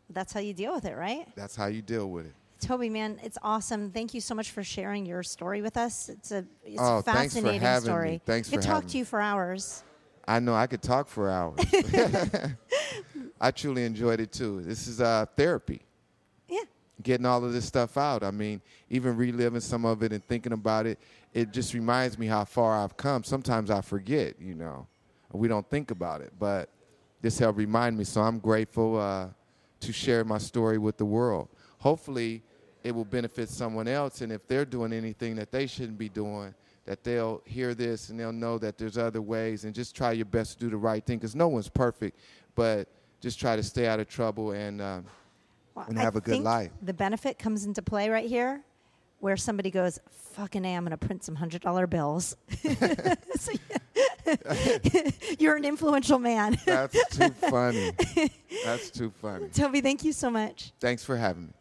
[0.10, 1.28] That's how you deal with it, right?
[1.36, 2.34] That's how you deal with it.
[2.60, 3.92] Tobe, man, it's awesome.
[3.92, 6.10] Thank you so much for sharing your story with us.
[6.10, 8.12] It's a, it's Oh, a thanks for fascinating having story.
[8.14, 8.22] me.
[8.26, 9.84] Thanks I could for talk having to you for hours.
[10.28, 11.60] I know I could talk for hours.
[13.42, 14.62] I truly enjoyed it too.
[14.62, 15.82] This is uh, therapy,
[16.50, 16.64] Yeah.
[17.02, 18.24] getting all of this stuff out.
[18.24, 21.00] I mean, even reliving some of it and thinking about it,
[21.34, 23.24] it just reminds me how far I've come.
[23.24, 24.88] Sometimes I forget, you know,
[25.32, 26.70] we don't think about it, but
[27.22, 28.04] this helped remind me.
[28.04, 29.28] So I'm grateful uh,
[29.80, 31.48] to share my story with the world.
[31.78, 32.44] Hopefully,
[32.84, 36.54] it will benefit someone else, and if they're doing anything that they shouldn't be doing,
[36.86, 40.26] that they'll hear this and they'll know that there's other ways, and just try your
[40.26, 42.18] best to do the right thing, because no one's perfect,
[42.56, 42.88] but
[43.22, 45.02] just try to stay out of trouble and uh,
[45.76, 46.72] Well, and have a good think life.
[46.82, 48.62] The benefit comes into play right here,
[49.20, 50.00] where somebody goes,
[50.34, 52.36] "Fucking a, I'm going to print some hundred dollar bills."
[53.40, 53.78] So, yeah.
[55.40, 57.92] You're an influential man, That's too funny.
[58.66, 59.48] That's too funny.
[59.48, 59.82] Tobe.
[59.82, 60.74] Thank you so much.
[60.82, 61.54] Thanks for having me.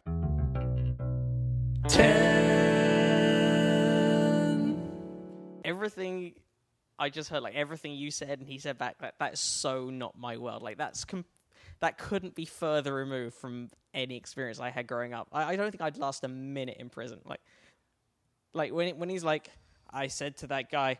[1.87, 2.49] 10.
[5.63, 6.33] everything
[6.97, 10.17] I just heard, like everything you said and he said back, that that's so not
[10.17, 10.61] my world.
[10.61, 11.25] Like that's com-
[11.81, 15.27] that couldn't be further removed from any experience I had growing up.
[15.31, 17.19] I, I don't think I'd last a minute in prison.
[17.25, 17.39] Like,
[18.53, 19.49] like when it, when he's like,
[19.89, 20.97] I said to that guy,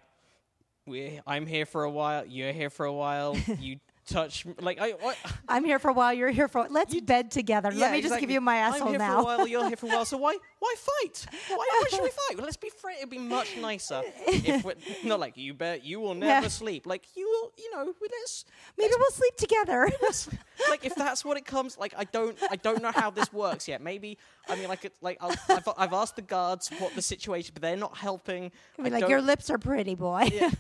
[0.88, 2.26] we I'm here for a while.
[2.26, 3.38] You're here for a while.
[3.60, 3.78] you
[4.10, 4.92] touch like I.
[4.92, 5.18] What?
[5.50, 6.14] I'm here for a while.
[6.14, 6.68] You're here for.
[6.70, 7.72] Let's bed together.
[7.74, 9.16] Yeah, Let me just give you my asshole I'm here now.
[9.16, 9.48] for a while.
[9.48, 10.06] You're here for a while.
[10.06, 11.26] So why why fight?
[11.48, 12.36] Why, why should we fight?
[12.38, 13.00] Well, let's be friends.
[13.00, 15.54] It'd be much nicer if we're not like you.
[15.54, 16.48] Bet you will never Yeah.
[16.50, 16.86] sleep.
[16.86, 17.52] Like you will.
[17.58, 17.94] You know.
[18.02, 18.46] Let's
[18.78, 19.90] Maybe we'll sleep together.
[20.70, 21.78] like if that's what it comes.
[21.78, 22.38] Like I don't.
[22.50, 23.82] I don't know how this works yet.
[23.82, 24.18] Maybe
[24.48, 27.62] I mean like it, like I'll, I've I've asked the guards what the situation, but
[27.62, 28.52] they're not helping.
[28.84, 30.30] I like, your lips are pretty, boy.
[30.32, 30.52] Yeah.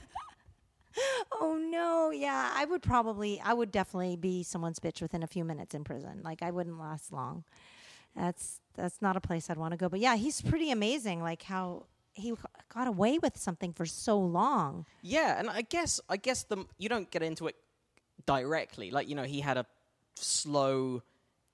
[1.39, 2.51] Oh no, yeah.
[2.53, 6.21] I would probably, I would definitely be someone's bitch within a few minutes in prison.
[6.23, 7.43] Like I wouldn't last long.
[8.15, 9.89] That's that's not a place I'd want to go.
[9.89, 11.21] But yeah, he's pretty amazing.
[11.21, 12.33] Like how he
[12.73, 14.85] got away with something for so long.
[15.01, 17.55] Yeah, and I guess I guess the you don't get into it
[18.25, 18.91] directly.
[18.91, 19.65] Like you know, he had a
[20.15, 21.01] slow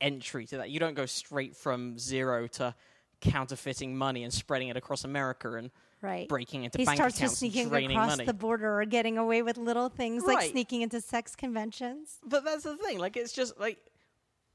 [0.01, 0.69] entry to that.
[0.69, 2.75] You don't go straight from zero to
[3.21, 5.71] counterfeiting money and spreading it across America and
[6.01, 6.27] Right.
[6.27, 8.25] breaking into he bank starts accounts sneaking draining across money.
[8.25, 12.19] the border or getting away with little things like sneaking into sex conventions.
[12.23, 12.99] But that's the thing.
[12.99, 13.79] Like, it's just like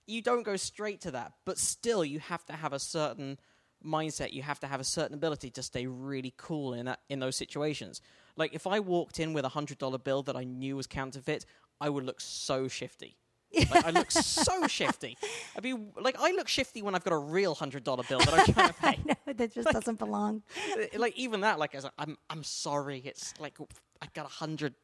[0.06, 3.38] you don't go straight to that, but still, you have to have a certain
[3.84, 4.32] mindset.
[4.32, 7.36] You have to have a certain ability to stay really cool in that in those
[7.36, 8.00] situations.
[8.36, 11.46] Like, if I walked in with a hundred dollar bill that I knew was counterfeit,
[11.80, 13.16] I would look so shifty.
[13.52, 15.16] Like, I look so shifty.
[15.56, 18.32] I mean, like, I look shifty when I've got a real hundred dollar bill that
[18.32, 18.98] I'm trying to pay.
[19.04, 20.42] no, that just doesn't belong.
[20.96, 23.02] like even that, like, as a, I'm, I'm sorry.
[23.04, 23.58] It's like
[24.02, 24.74] I got a hundred.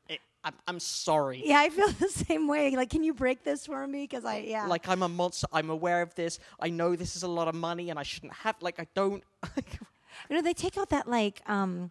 [0.44, 1.42] I'm, I'm sorry.
[1.44, 2.74] Yeah, I feel the same way.
[2.76, 4.04] Like, can you break this for me?
[4.04, 4.66] Because I, yeah.
[4.66, 5.46] like I'm a monster.
[5.52, 6.38] I'm aware of this.
[6.60, 8.56] I know this is a lot of money, and I shouldn't have.
[8.60, 9.22] Like I don't.
[9.56, 11.90] you know, they take out that like um,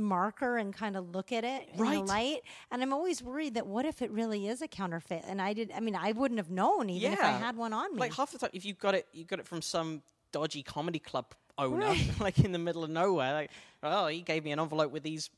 [0.00, 3.66] marker and kind of look at it in the light, and I'm always worried that
[3.66, 5.24] what if it really is a counterfeit?
[5.26, 5.70] And I did.
[5.74, 8.00] I mean, I wouldn't have known even if I had one on me.
[8.00, 10.02] like half the time, if you got it, you got it from some
[10.32, 11.26] dodgy comedy club
[11.58, 12.10] owner, Right.
[12.20, 13.32] like in the middle of nowhere.
[13.34, 13.50] Like,
[13.82, 15.28] oh, he gave me an envelope with these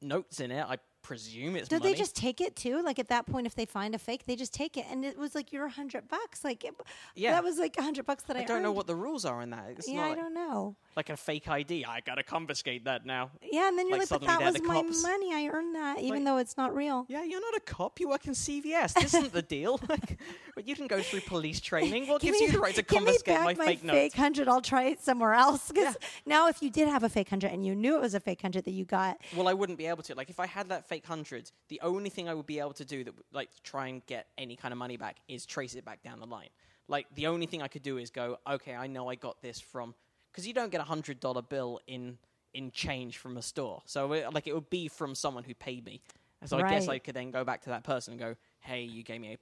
[0.00, 0.64] notes in it.
[0.68, 1.92] I presume it's Do money.
[1.92, 2.82] they just take it too?
[2.82, 5.16] Like at that point, if they find a fake, they just take it, and it
[5.16, 6.42] was like your hundred bucks.
[6.42, 6.74] Like, it,
[7.14, 7.32] Yeah.
[7.32, 9.40] that was like a hundred bucks that I, I don't know what the rules are
[9.42, 9.66] in that.
[9.70, 10.74] It's Yeah, not I like, don't know.
[10.96, 11.84] like a fake ID.
[11.84, 13.30] I gotta confiscate that now.
[13.42, 15.02] Yeah, and then you're Like, like, but that was my cops.
[15.02, 15.32] money.
[15.32, 17.06] I earned that, even Like- though it's not real.
[17.08, 18.00] Yeah, you're not a cop.
[18.00, 18.94] You work in CVS.
[18.94, 19.78] This isn't the deal.
[19.94, 20.18] Like,
[20.56, 22.06] but you didn't go through police training.
[22.08, 24.14] What Give gives me- you the right to confiscate my, my fake fake notes?
[24.14, 24.48] hundred.
[24.48, 25.68] I'll try it somewhere else.
[25.68, 26.08] Because Yeah.
[26.26, 28.40] now, if you did have a fake hundred and you knew it was a fake
[28.40, 30.14] hundred that you got, Well, I wouldn't be able to.
[30.14, 32.84] Like, if I had that fake hundred, the only thing I would be able to
[32.84, 36.02] do that, like, try and get any kind of money back is trace it back
[36.02, 36.50] down the line.
[36.88, 39.58] Like, the only thing I could do is go, okay, I know I got this
[39.60, 39.94] from,
[40.30, 42.18] because you don't get a hundred dollar bill in
[42.52, 43.82] in change from a store.
[43.86, 46.00] So, it, like, it would be from someone who paid me.
[46.44, 49.02] So I guess I could then go back to that person and go, hey, you
[49.02, 49.38] gave me a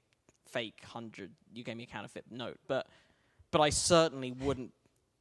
[0.49, 2.87] fake hundred, you gave me a counterfeit note, but
[3.51, 4.73] but I certainly wouldn't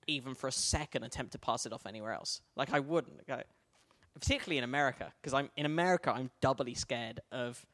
[0.08, 2.42] even for a second attempt to pass it off anywhere else.
[2.56, 3.18] Like I wouldn't.
[3.28, 3.44] Like, I-
[4.14, 6.12] particularly in America, because I'm in America.
[6.12, 7.66] I'm doubly scared of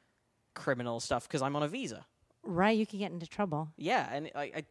[0.56, 2.06] criminal stuff because I'm on a visa.
[2.43, 3.69] right, you could get into trouble.
[3.78, 4.63] Yeah, and I, I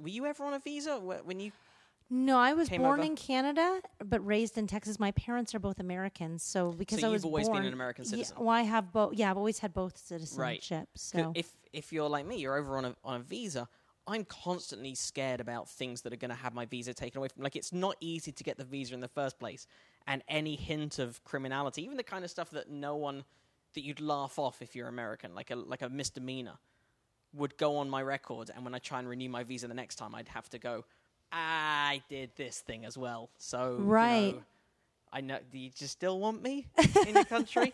[0.00, 1.52] were you ever on a visa wh- when you?
[2.10, 3.02] No, I was born over?
[3.02, 5.00] in Canada, but raised in Texas.
[5.00, 7.72] My parents are both Americans, so because So I you've was always been born, an
[7.72, 9.14] American Yeah, well, I have both.
[9.14, 10.38] Yeah, I've always had both citizenships.
[10.38, 10.84] Right.
[10.94, 13.68] So If if you're like me, you're over on a on a visa.
[14.06, 17.44] I'm constantly scared about things that are going to have my visa taken away from.
[17.44, 19.66] Like it's not easy to get the visa in the first place,
[20.06, 23.24] and any hint of criminality, even the kind of stuff that no one
[23.74, 26.58] that you'd laugh off if you're American, like a like a misdemeanor,
[27.34, 28.50] would go on my record.
[28.54, 30.84] And when I try and renew my visa the next time, I'd have to go.
[31.32, 34.34] I did this thing as well, so you Right.
[34.34, 34.42] know,
[35.12, 35.38] I know.
[35.50, 36.66] Do you just still want me
[37.06, 37.72] in your country?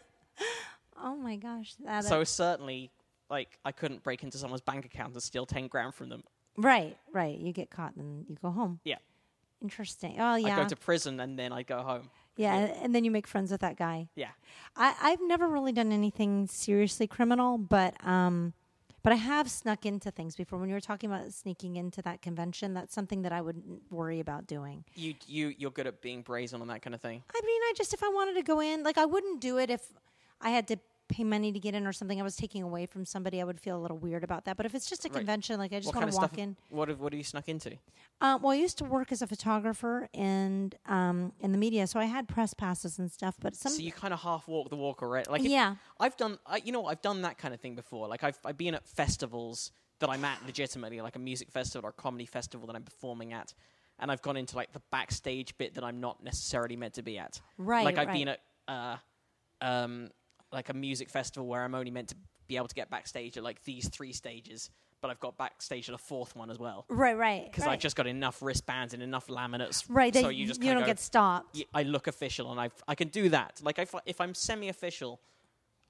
[1.02, 2.90] oh my gosh, So certainly,
[3.28, 6.22] like, I couldn't break into someone's bank account and steal ten grand from them.
[6.56, 7.36] right, right.
[7.38, 8.78] You get caught and you go home.
[8.84, 8.98] Yeah,
[9.62, 10.16] Interesting.
[10.18, 12.10] Oh yeah, I go to prison and then I go home.
[12.36, 14.08] yeah, and then you make friends with that guy.
[14.14, 14.30] Yeah,
[14.76, 18.52] I, I've never really done anything seriously criminal, but um,
[19.02, 20.58] but I have snuck into things before.
[20.58, 24.20] When you were talking about sneaking into that convention, that's something that I wouldn't worry
[24.20, 24.84] about doing.
[24.94, 27.22] you you you're good at being brazen on that kind of thing.
[27.34, 29.70] I mean, I just if I wanted to go in, like I wouldn't do it
[29.70, 29.82] if
[30.40, 30.76] I had to
[31.08, 32.20] pay money to get in or something.
[32.20, 33.40] I was taking away from somebody.
[33.40, 34.56] I would feel a little weird about that.
[34.56, 35.16] But if it's just a Right.
[35.18, 36.56] convention, like I just want to walk in.
[36.68, 37.76] What have, what have you snuck into?
[38.20, 41.98] Um, well, I used to work as a photographer and um, in the media, so
[41.98, 43.36] I had press passes and stuff.
[43.40, 45.30] But some, So you kind of half walk the walk already.
[45.30, 45.76] Like Yeah.
[45.98, 46.38] I've done.
[46.46, 48.08] I, you know, I've done that kind of thing before.
[48.08, 51.90] Like I've I've been at festivals that I'm at legitimately, like a music festival or
[51.90, 53.52] a comedy festival that I'm performing at,
[53.98, 57.18] and I've gone into like the backstage bit that I'm not necessarily meant to be
[57.18, 57.40] at.
[57.56, 58.14] Right, Like I've right.
[58.14, 58.96] been at uh,
[59.60, 60.10] um,
[60.52, 63.42] like a music festival where I'm only meant to be able to get backstage at
[63.44, 64.70] like these three stages,
[65.02, 66.86] but I've got backstage at a fourth one as well.
[66.88, 67.72] right, right, Because right.
[67.74, 70.14] I've just got enough wristbands and enough laminates, right.
[70.14, 71.56] So you just you don't go, get stopped.
[71.56, 73.60] y- I look official, and I I can do that.
[73.62, 75.20] Like if if I'm semi-official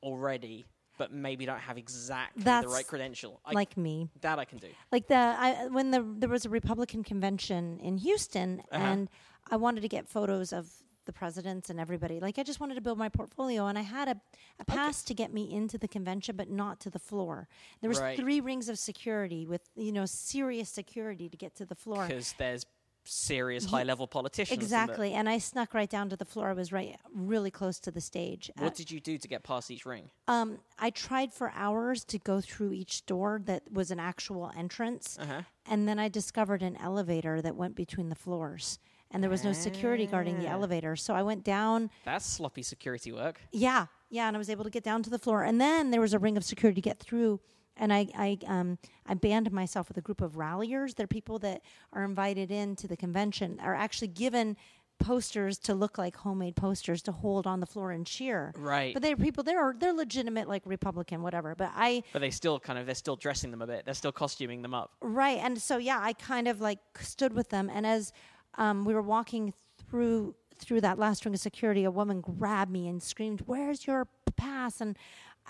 [0.03, 0.67] already,
[0.97, 4.11] but maybe don't have exactly the right credential, I, like me.
[4.21, 4.69] that I can do.
[4.91, 8.83] like the I, when the there was a Republican convention in Houston, Uh-huh.
[8.85, 9.09] and
[9.51, 10.71] I wanted to get photos of
[11.09, 12.21] the presidents and everybody.
[12.21, 14.17] Like I just wanted to build my portfolio, and I had a,
[14.61, 17.49] a pass to get me into the convention, but not to the floor.
[17.81, 18.17] There was Right.
[18.19, 22.07] three rings of security with you know serious security to get to the floor.
[22.07, 22.67] Because there's
[23.05, 24.63] serious high-level politicians.
[24.63, 26.51] Exactly, and I snuck right down to the floor.
[26.51, 28.51] I was right, really close to the stage.
[28.59, 30.11] Uh, What did you do to get past each ring?
[30.27, 35.17] um, I tried for hours to go through each door that was an actual entrance,
[35.19, 35.41] Uh-huh.
[35.65, 38.79] and then I discovered an elevator that went between the floors,
[39.11, 40.53] and there was no security guarding the Ah.
[40.53, 40.97] elevator.
[40.97, 41.91] So I went down.
[42.05, 43.41] That's sloppy security work.
[43.53, 46.01] Yeah, yeah, and I was able to get down to the floor, and then there
[46.01, 47.41] was a ring of security to get through.
[47.81, 48.77] And I, I, um,
[49.07, 50.95] I banded myself with a group of ralliers.
[50.95, 51.63] They're people that
[51.93, 54.57] are invited in to the convention, are actually given
[54.99, 58.53] posters to look like homemade posters to hold on the floor and cheer.
[58.57, 58.93] Right.
[58.93, 59.45] But they're people.
[59.45, 61.55] They're they're legitimate, like Republican, whatever.
[61.55, 63.85] But I But they still kind of they're still dressing them a bit.
[63.85, 64.97] They're still costuming them up.
[65.01, 65.39] Right.
[65.39, 68.13] And so yeah, I kind of like stood with them and as
[68.59, 69.55] um, we were walking
[69.89, 74.07] through through that last ring of security, a woman grabbed me and screamed, "Where's your
[74.37, 74.99] pass?" and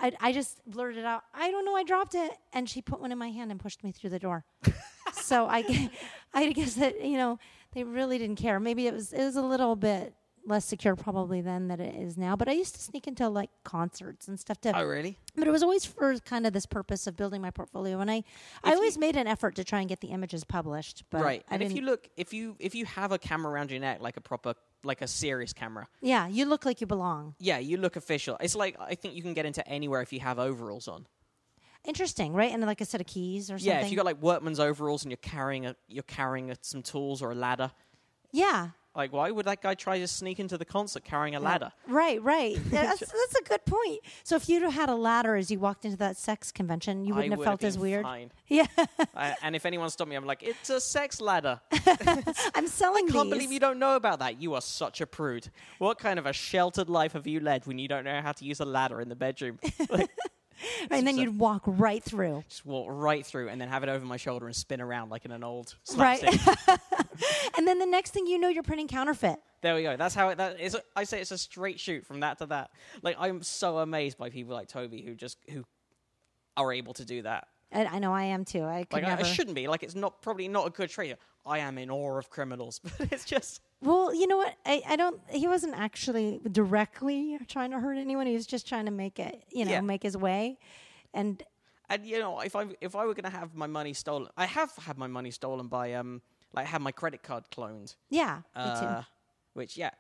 [0.01, 3.11] I, I just blurted out, "I don't know, I dropped it." And she put one
[3.11, 4.45] in my hand and pushed me through the door.
[5.13, 5.91] so I,
[6.35, 7.39] I guess that you know
[7.73, 8.61] they really didn't care.
[8.61, 10.15] Maybe it was it was a little bit
[10.49, 12.35] less secure probably then than it is now.
[12.37, 15.19] But I used to sneak into like concerts and stuff to Oh, really?
[15.37, 18.25] but it was always for kind of this purpose of building my portfolio and i
[18.65, 21.45] i always made an effort to try and get the images published but right.
[21.51, 24.01] I And if you look, if you if you have a camera around your neck,
[24.01, 27.77] like a proper, like a serious camera, yeah you look like you belong yeah, you
[27.77, 28.37] look official.
[28.41, 31.07] It's like I think you can get into anywhere if you have overalls on.
[31.85, 34.21] interesting right and like a set of keys or something Yeah, if you got like
[34.23, 37.71] workman's overalls and you're carrying a you're carrying a, some tools or a ladder.
[38.33, 41.71] yeah Like, why would that guy try to sneak into the concert carrying a ladder?
[41.87, 45.51] right right that's, that's a good point so if you'd have had a ladder as
[45.51, 48.33] you walked into that sex convention you wouldn't have would felt been as weird Fine.
[48.49, 48.67] yeah
[49.15, 51.61] I, and if anyone stopped me, I'm like, it's a sex ladder.
[52.55, 54.41] i'm selling I can't these believe you don't know about that.
[54.43, 55.49] You are such a prude.
[55.79, 58.45] What kind of a sheltered life have you led when you don't know how to
[58.45, 59.59] use a ladder in the bedroom?
[59.89, 60.11] Like,
[60.91, 63.89] and then so- you'd walk right through just walk right through and then have it
[63.89, 66.23] over my shoulder and spin around like in an old Right.
[67.57, 69.97] and then the next thing you know you're printing counterfeit there we go.
[69.97, 70.39] That's how it.
[70.39, 70.77] That is.
[70.95, 72.71] I say it's a straight shoot from that to that.
[73.03, 75.65] Like I'm so amazed by people like Tobe who just who
[76.57, 77.49] are able to do that.
[77.73, 79.67] and i know i am too i could Like I, I shouldn't be.
[79.67, 81.17] Like it's not probably not a good trait.
[81.45, 84.55] I am in awe of criminals, but it's just Well, you know what?
[84.67, 85.21] I, I don't.
[85.31, 88.27] He wasn't actually directly trying to hurt anyone.
[88.27, 89.81] He was just trying to make it, you know, Yeah.
[89.81, 90.59] make his way.
[91.15, 91.43] And
[91.89, 94.73] And you know, if I if I were gonna have my money stolen, I have
[94.77, 96.23] had my money stolen by um,
[96.53, 97.95] like had my credit card cloned.
[98.11, 99.07] yeah, me Uh, too.
[99.55, 99.91] which yeah,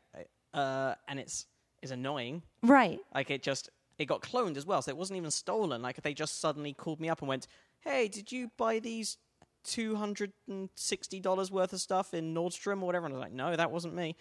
[0.55, 1.47] uh, and it's
[1.83, 2.43] is annoying.
[2.62, 2.99] Right.
[3.14, 5.83] Like it just it got cloned as well, so it wasn't even stolen.
[5.83, 7.47] Like they just suddenly called me up and went,
[7.81, 9.18] "Hey, did you buy these
[9.69, 13.25] two hundred and sixty dollars worth of stuff in Nordstrom or whatever?" And I was
[13.25, 14.16] like, "No, that wasn't me."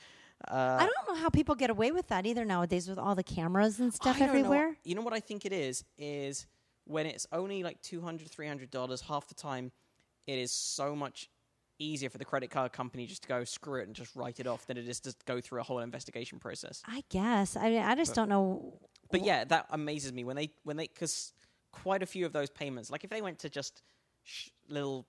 [0.47, 3.23] Uh, I don't know how people get away with that either nowadays with all the
[3.23, 4.33] cameras and stuff I don't know.
[4.39, 4.77] everywhere.
[4.83, 6.45] You know what I think it is is
[6.85, 9.71] when it's only like 200 300 dollars half the time
[10.27, 11.29] it is so much
[11.79, 14.47] easier for the credit card company just to go screw it and just write it
[14.47, 16.81] off than it is to go through a whole investigation process.
[16.87, 17.55] I guess.
[17.55, 18.79] I mean, I just don't know.
[19.11, 21.33] But yeah, that amazes me when they when they cuz
[21.71, 23.83] quite a few of those payments like if they went to just
[24.23, 25.05] sh- little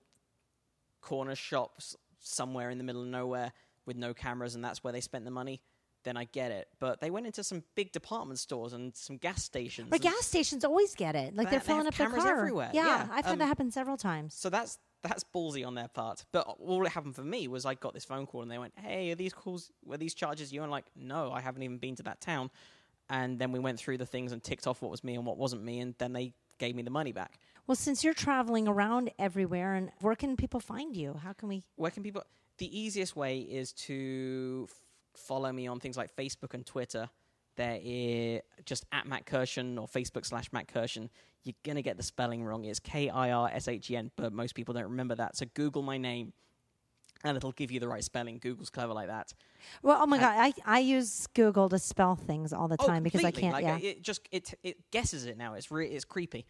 [1.01, 3.51] corner shops somewhere in the middle of nowhere
[3.85, 5.61] with no cameras and that's where they spent the money
[6.03, 6.69] then I get it.
[6.79, 9.89] But they went into some big department stores and some gas stations.
[9.89, 11.35] But gas stations always get it.
[11.35, 12.39] Like They- they're they filling have up their car.
[12.39, 12.71] everywhere.
[12.73, 14.33] Yeah, Yeah, I've had um, that happen several times.
[14.33, 16.25] So that's that's ballsy on their part.
[16.31, 18.73] But all that happened for me was I got this phone call and they went,
[18.77, 21.77] "Hey, are these calls were these charges you?" And I'm like, "No, I haven't even
[21.77, 22.49] been to that town."
[23.09, 25.37] And then we went through the things and ticked off what was me and what
[25.37, 27.39] wasn't me, and then they gave me the money back.
[27.69, 31.13] Well, since you're traveling around everywhere, and where can people find you?
[31.23, 31.61] How can we?
[31.75, 32.23] Where can people?
[32.57, 34.75] The easiest way is to f-
[35.13, 37.11] follow me on things like Facebook and Twitter.
[37.57, 41.09] There is just at Matt Kirshen or Facebook slash Matt Kirshen.
[41.43, 42.65] You're gonna get the spelling wrong.
[42.65, 45.37] It's K I R S H E N, but most people don't remember that.
[45.37, 46.33] So Google my name,
[47.23, 48.39] and it'll give you the right spelling.
[48.39, 49.31] Google's clever like that.
[49.83, 53.23] Well, oh my god, I I use Google to spell things all the time because
[53.23, 53.53] I can't.
[53.53, 53.75] Like, yeah.
[53.75, 55.53] uh, It just it it guesses it now.
[55.53, 56.47] It's re- it's creepy.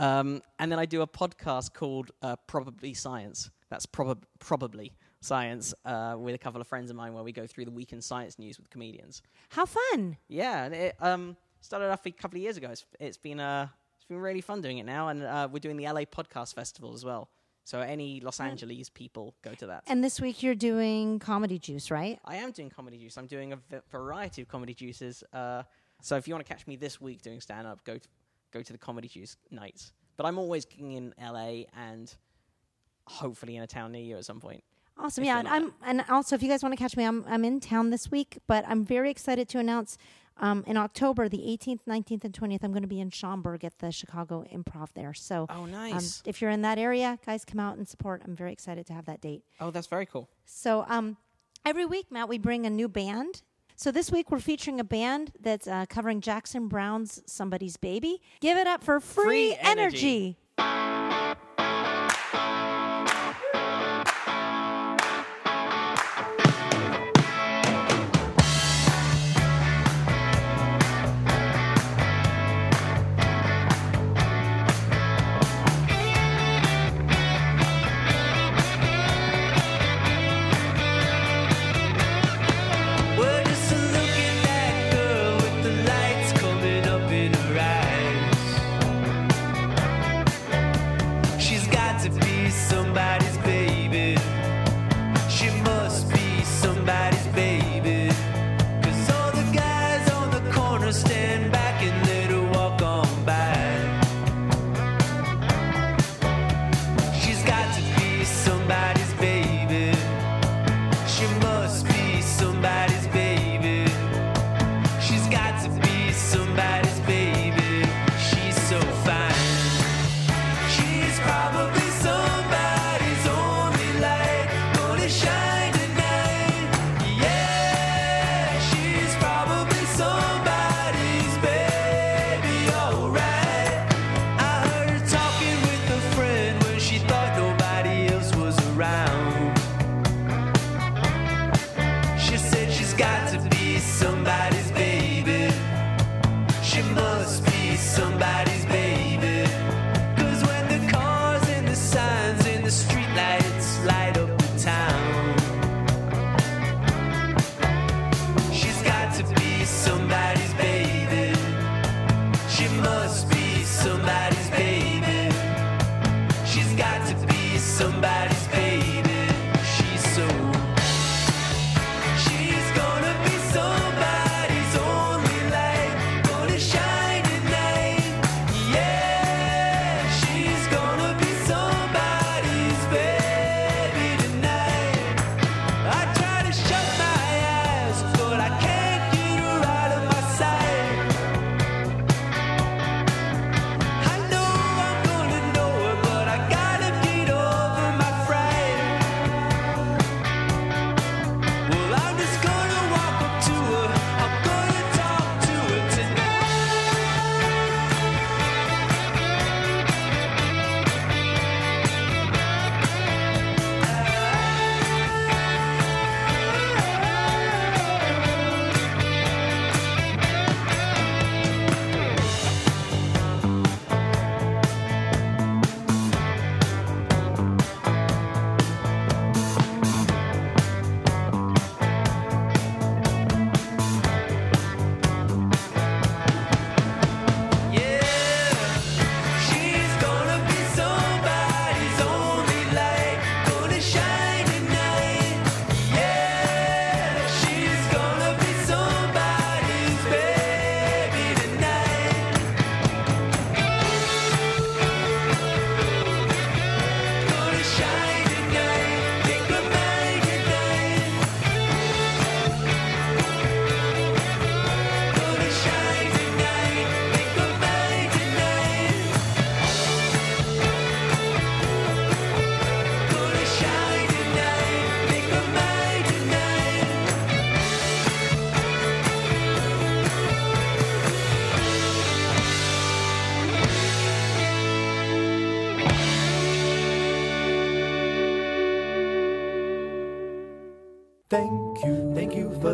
[0.00, 3.50] Um, and then I do a podcast called uh, Probably Science.
[3.68, 7.46] That's prob- probably science uh, with a couple of friends of mine where we go
[7.46, 9.22] through the week in science news with comedians.
[9.50, 10.16] How fun!
[10.28, 12.68] Yeah, it um, started off a couple of years ago.
[12.70, 15.76] It's, it's been uh, it's been really fun doing it now, and uh, we're doing
[15.76, 17.28] the LA Podcast Festival as well.
[17.64, 19.84] So any Los Angeles people go to that.
[19.86, 22.18] And this week you're doing Comedy Juice, right?
[22.24, 23.16] I am doing comedy juice.
[23.16, 25.22] I'm doing a v- variety of comedy juices.
[25.32, 25.62] Uh,
[26.00, 28.08] so if you want to catch me this week doing stand up, go to,
[28.52, 29.92] go to the comedy juice nights.
[30.16, 32.14] But I'm always gigging in LA and
[33.06, 34.62] hopefully in a town near you at some point.
[34.98, 35.24] Awesome.
[35.24, 35.48] Yeah, and.
[35.48, 38.10] I'm and also if you guys want to catch me, I'm I'm in town this
[38.10, 39.96] week, but I'm very excited to announce
[40.40, 43.78] um, in October, the 18th, 19th, and 20th, I'm going to be in Schaumburg at
[43.78, 45.12] the Chicago Improv there.
[45.12, 46.22] So, Oh, um, nice.
[46.24, 48.22] if you're in that area, guys, come out and support.
[48.24, 49.44] I'm very excited to have that date.
[49.60, 50.28] oh, that's very cool.
[50.46, 51.18] So um,
[51.66, 53.42] every week, Matt, we bring a new band.
[53.80, 58.58] So this week we're featuring a band that's uh, covering Jackson Browne's "Somebody's Baby." Give
[58.58, 59.66] it up for Free, Free Energy.
[59.72, 60.36] Energy.